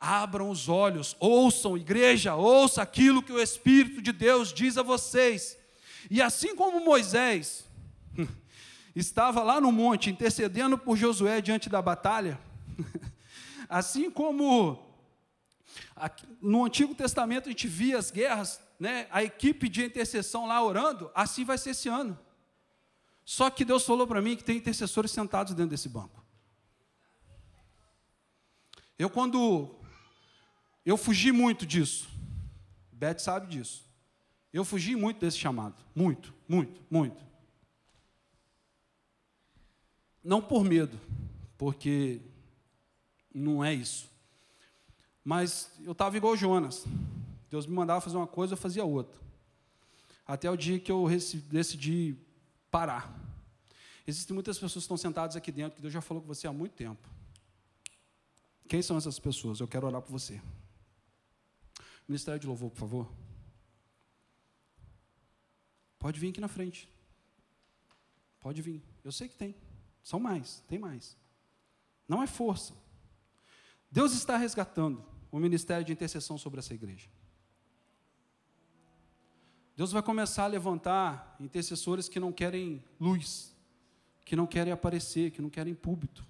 Abram 0.00 0.48
os 0.48 0.66
olhos, 0.66 1.14
ouçam, 1.20 1.76
igreja, 1.76 2.34
ouça 2.34 2.80
aquilo 2.80 3.22
que 3.22 3.32
o 3.32 3.40
Espírito 3.40 4.00
de 4.00 4.12
Deus 4.12 4.50
diz 4.50 4.78
a 4.78 4.82
vocês. 4.82 5.58
E 6.10 6.22
assim 6.22 6.56
como 6.56 6.82
Moisés 6.82 7.66
estava 8.96 9.42
lá 9.42 9.60
no 9.60 9.70
monte 9.70 10.08
intercedendo 10.08 10.78
por 10.78 10.96
Josué 10.96 11.42
diante 11.42 11.68
da 11.68 11.82
batalha, 11.82 12.40
assim 13.68 14.10
como 14.10 14.90
no 16.40 16.64
Antigo 16.64 16.94
Testamento 16.94 17.48
a 17.48 17.52
gente 17.52 17.68
via 17.68 17.98
as 17.98 18.10
guerras, 18.10 18.60
né, 18.78 19.06
a 19.10 19.22
equipe 19.22 19.68
de 19.68 19.84
intercessão 19.84 20.46
lá 20.46 20.62
orando, 20.64 21.10
assim 21.14 21.44
vai 21.44 21.58
ser 21.58 21.70
esse 21.70 21.88
ano. 21.88 22.18
Só 23.24 23.50
que 23.50 23.64
Deus 23.64 23.84
falou 23.84 24.06
para 24.06 24.22
mim 24.22 24.34
que 24.34 24.42
tem 24.42 24.56
intercessores 24.56 25.10
sentados 25.10 25.54
dentro 25.54 25.70
desse 25.70 25.88
banco. 25.88 26.24
Eu 28.98 29.08
quando 29.08 29.79
eu 30.90 30.96
fugi 30.96 31.30
muito 31.30 31.64
disso. 31.64 32.08
Beth 32.90 33.18
sabe 33.20 33.46
disso. 33.46 33.84
Eu 34.52 34.64
fugi 34.64 34.96
muito 34.96 35.20
desse 35.20 35.38
chamado. 35.38 35.76
Muito, 35.94 36.34
muito, 36.48 36.82
muito. 36.90 37.22
Não 40.22 40.42
por 40.42 40.64
medo, 40.64 40.98
porque 41.56 42.20
não 43.32 43.64
é 43.64 43.72
isso. 43.72 44.10
Mas 45.24 45.70
eu 45.84 45.92
estava 45.92 46.16
igual 46.16 46.36
Jonas. 46.36 46.84
Deus 47.48 47.66
me 47.66 47.74
mandava 47.74 48.00
fazer 48.00 48.16
uma 48.16 48.26
coisa, 48.26 48.54
eu 48.54 48.58
fazia 48.58 48.84
outra. 48.84 49.16
Até 50.26 50.50
o 50.50 50.56
dia 50.56 50.80
que 50.80 50.90
eu 50.90 51.06
decidi 51.48 52.16
parar. 52.68 53.16
Existem 54.06 54.34
muitas 54.34 54.56
pessoas 54.56 54.72
que 54.72 54.78
estão 54.86 54.96
sentadas 54.96 55.36
aqui 55.36 55.52
dentro 55.52 55.76
que 55.76 55.82
Deus 55.82 55.94
já 55.94 56.00
falou 56.00 56.20
com 56.20 56.26
você 56.26 56.48
há 56.48 56.52
muito 56.52 56.72
tempo. 56.72 57.08
Quem 58.68 58.82
são 58.82 58.96
essas 58.96 59.20
pessoas? 59.20 59.60
Eu 59.60 59.68
quero 59.68 59.86
orar 59.86 60.02
por 60.02 60.10
você. 60.10 60.40
Ministério 62.10 62.40
de 62.40 62.46
louvor, 62.48 62.70
por 62.70 62.76
favor. 62.76 63.12
Pode 65.96 66.18
vir 66.18 66.30
aqui 66.30 66.40
na 66.40 66.48
frente. 66.48 66.92
Pode 68.40 68.60
vir. 68.60 68.82
Eu 69.04 69.12
sei 69.12 69.28
que 69.28 69.36
tem. 69.36 69.54
São 70.02 70.18
mais, 70.18 70.58
tem 70.66 70.76
mais. 70.76 71.16
Não 72.08 72.20
é 72.20 72.26
força. 72.26 72.74
Deus 73.88 74.12
está 74.12 74.36
resgatando 74.36 75.04
o 75.30 75.38
ministério 75.38 75.84
de 75.84 75.92
intercessão 75.92 76.36
sobre 76.36 76.58
essa 76.58 76.74
igreja. 76.74 77.08
Deus 79.76 79.92
vai 79.92 80.02
começar 80.02 80.42
a 80.42 80.48
levantar 80.48 81.36
intercessores 81.38 82.08
que 82.08 82.18
não 82.18 82.32
querem 82.32 82.82
luz, 82.98 83.56
que 84.24 84.34
não 84.34 84.48
querem 84.48 84.72
aparecer, 84.72 85.30
que 85.30 85.40
não 85.40 85.48
querem 85.48 85.76
púlpito. 85.76 86.26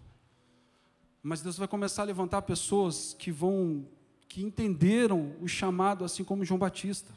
Mas 1.22 1.40
Deus 1.40 1.56
vai 1.56 1.66
começar 1.66 2.02
a 2.02 2.04
levantar 2.04 2.42
pessoas 2.42 3.14
que 3.14 3.32
vão 3.32 3.88
que 4.30 4.44
entenderam 4.44 5.34
o 5.40 5.48
chamado, 5.48 6.04
assim 6.04 6.22
como 6.22 6.44
João 6.44 6.56
Batista. 6.56 7.12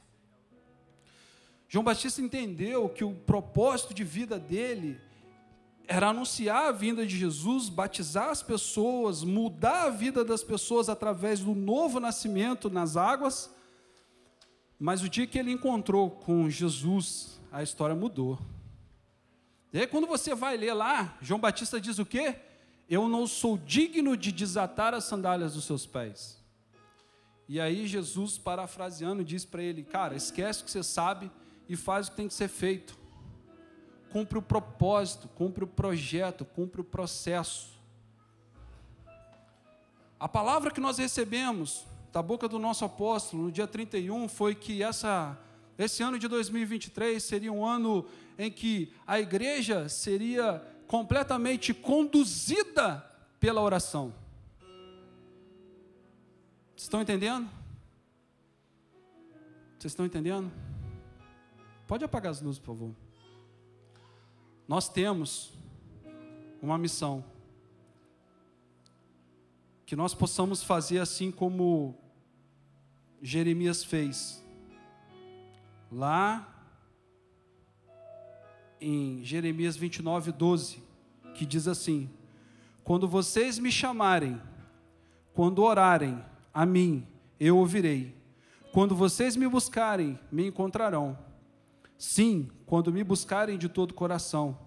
João 1.70 1.84
Batista 1.84 2.20
entendeu 2.24 2.90
que 2.90 3.04
o 3.04 3.14
propósito 3.14 3.94
de 3.94 4.04
vida 4.04 4.40
dele 4.40 5.00
era 5.88 6.10
anunciar 6.10 6.70
a 6.70 6.72
vinda 6.72 7.06
de 7.06 7.16
Jesus, 7.16 7.70
batizar 7.70 8.30
as 8.30 8.42
pessoas, 8.42 9.24
mudar 9.24 9.84
a 9.84 9.90
vida 9.92 10.26
das 10.26 10.44
pessoas 10.44 10.90
através 10.90 11.40
do 11.40 11.54
novo 11.54 12.00
nascimento 12.00 12.68
nas 12.68 12.98
águas. 12.98 13.54
Mas 14.80 15.04
o 15.04 15.08
dia 15.08 15.28
que 15.28 15.38
ele 15.38 15.52
encontrou 15.52 16.10
com 16.10 16.50
Jesus, 16.50 17.40
a 17.52 17.62
história 17.62 17.96
mudou. 17.96 18.40
E 19.72 19.78
aí, 19.78 19.86
quando 19.86 20.08
você 20.08 20.34
vai 20.34 20.58
ler 20.58 20.74
lá, 20.74 21.16
João 21.22 21.40
Batista 21.40 21.80
diz 21.80 22.00
o 22.00 22.06
quê? 22.08 22.38
Eu 22.90 23.08
não 23.08 23.28
sou 23.28 23.56
digno 23.56 24.18
de 24.18 24.32
desatar 24.32 24.96
as 24.96 25.04
sandálias 25.04 25.54
dos 25.54 25.66
seus 25.66 25.86
pés. 25.86 26.43
E 27.48 27.60
aí 27.60 27.88
Jesus, 27.88 28.38
parafraseando, 28.38 29.24
diz 29.24 29.46
para 29.46 29.62
ele: 29.62 29.84
Cara, 29.84 30.16
esquece 30.16 30.62
o 30.62 30.66
que 30.66 30.72
você 30.72 30.84
sabe 30.84 31.32
e 31.68 31.76
faz 31.76 32.08
o 32.08 32.12
que 32.12 32.18
tem 32.18 32.28
que 32.28 32.34
ser 32.34 32.48
feito. 32.48 32.98
Cumpre 34.12 34.38
o 34.38 34.42
propósito, 34.42 35.28
cumpre 35.28 35.64
o 35.64 35.68
projeto, 35.68 36.46
cumpre 36.46 36.82
o 36.82 36.84
processo. 36.84 37.74
A 40.20 40.30
palavra 40.30 40.72
que 40.72 40.80
nós 40.80 40.98
recebemos 40.98 41.86
da 42.12 42.22
boca 42.22 42.48
do 42.48 42.60
nosso 42.60 42.86
apóstolo 42.86 43.44
no 43.44 43.52
dia 43.52 43.68
31 43.68 44.30
foi 44.30 44.54
que 44.54 44.84
essa, 44.84 45.38
esse 45.78 46.04
ano 46.04 46.20
de 46.20 46.28
2023 46.28 47.22
seria 47.22 47.52
um 47.52 47.66
ano 47.66 48.06
em 48.38 48.52
que 48.52 48.94
a 49.06 49.20
igreja 49.20 49.90
seria 49.90 50.64
completamente 50.88 51.74
conduzida 51.74 53.04
pela 53.40 53.62
oração. 53.62 54.14
Estão 56.84 57.02
entendendo? 57.02 57.50
Vocês 59.80 59.94
estão 59.94 60.06
entendendo? 60.06 60.52
Pode 61.88 62.04
apagar 62.04 62.30
as 62.30 62.42
luzes, 62.42 62.60
por 62.60 62.76
favor. 62.76 62.94
Nós 64.68 64.90
temos 64.90 65.54
uma 66.62 66.78
missão. 66.78 67.24
Que 69.86 69.96
nós 69.96 70.14
possamos 70.14 70.62
fazer 70.62 71.00
assim 71.00 71.32
como 71.32 71.98
Jeremias 73.22 73.82
fez. 73.86 74.44
Lá 75.90 76.54
em 78.82 79.24
Jeremias 79.24 79.78
29, 79.78 80.34
12, 80.34 80.84
que 81.34 81.46
diz 81.46 81.66
assim: 81.66 82.10
Quando 82.84 83.08
vocês 83.08 83.58
me 83.58 83.72
chamarem, 83.72 84.42
quando 85.34 85.64
orarem, 85.64 86.22
a 86.54 86.66
mim 86.66 87.08
eu 87.40 87.58
ouvirei. 87.58 88.16
Quando 88.72 88.96
vocês 88.96 89.36
me 89.36 89.48
buscarem, 89.48 90.20
me 90.32 90.48
encontrarão. 90.48 91.18
Sim, 91.98 92.50
quando 92.66 92.92
me 92.92 93.04
buscarem 93.04 93.58
de 93.58 93.70
todo 93.70 93.92
o 93.92 93.96
coração. 93.96 94.58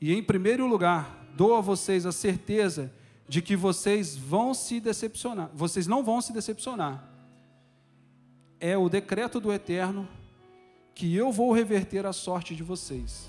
E 0.00 0.12
em 0.12 0.22
primeiro 0.22 0.66
lugar, 0.66 1.26
dou 1.34 1.56
a 1.56 1.60
vocês 1.60 2.06
a 2.06 2.12
certeza 2.12 2.92
de 3.28 3.42
que 3.42 3.54
vocês 3.54 4.16
vão 4.16 4.54
se 4.54 4.80
decepcionar. 4.80 5.50
Vocês 5.54 5.86
não 5.86 6.02
vão 6.02 6.20
se 6.20 6.32
decepcionar. 6.32 7.06
É 8.58 8.76
o 8.76 8.88
decreto 8.88 9.38
do 9.38 9.52
Eterno 9.52 10.08
que 10.94 11.14
eu 11.14 11.30
vou 11.30 11.52
reverter 11.52 12.06
a 12.06 12.12
sorte 12.12 12.56
de 12.56 12.62
vocês. 12.62 13.28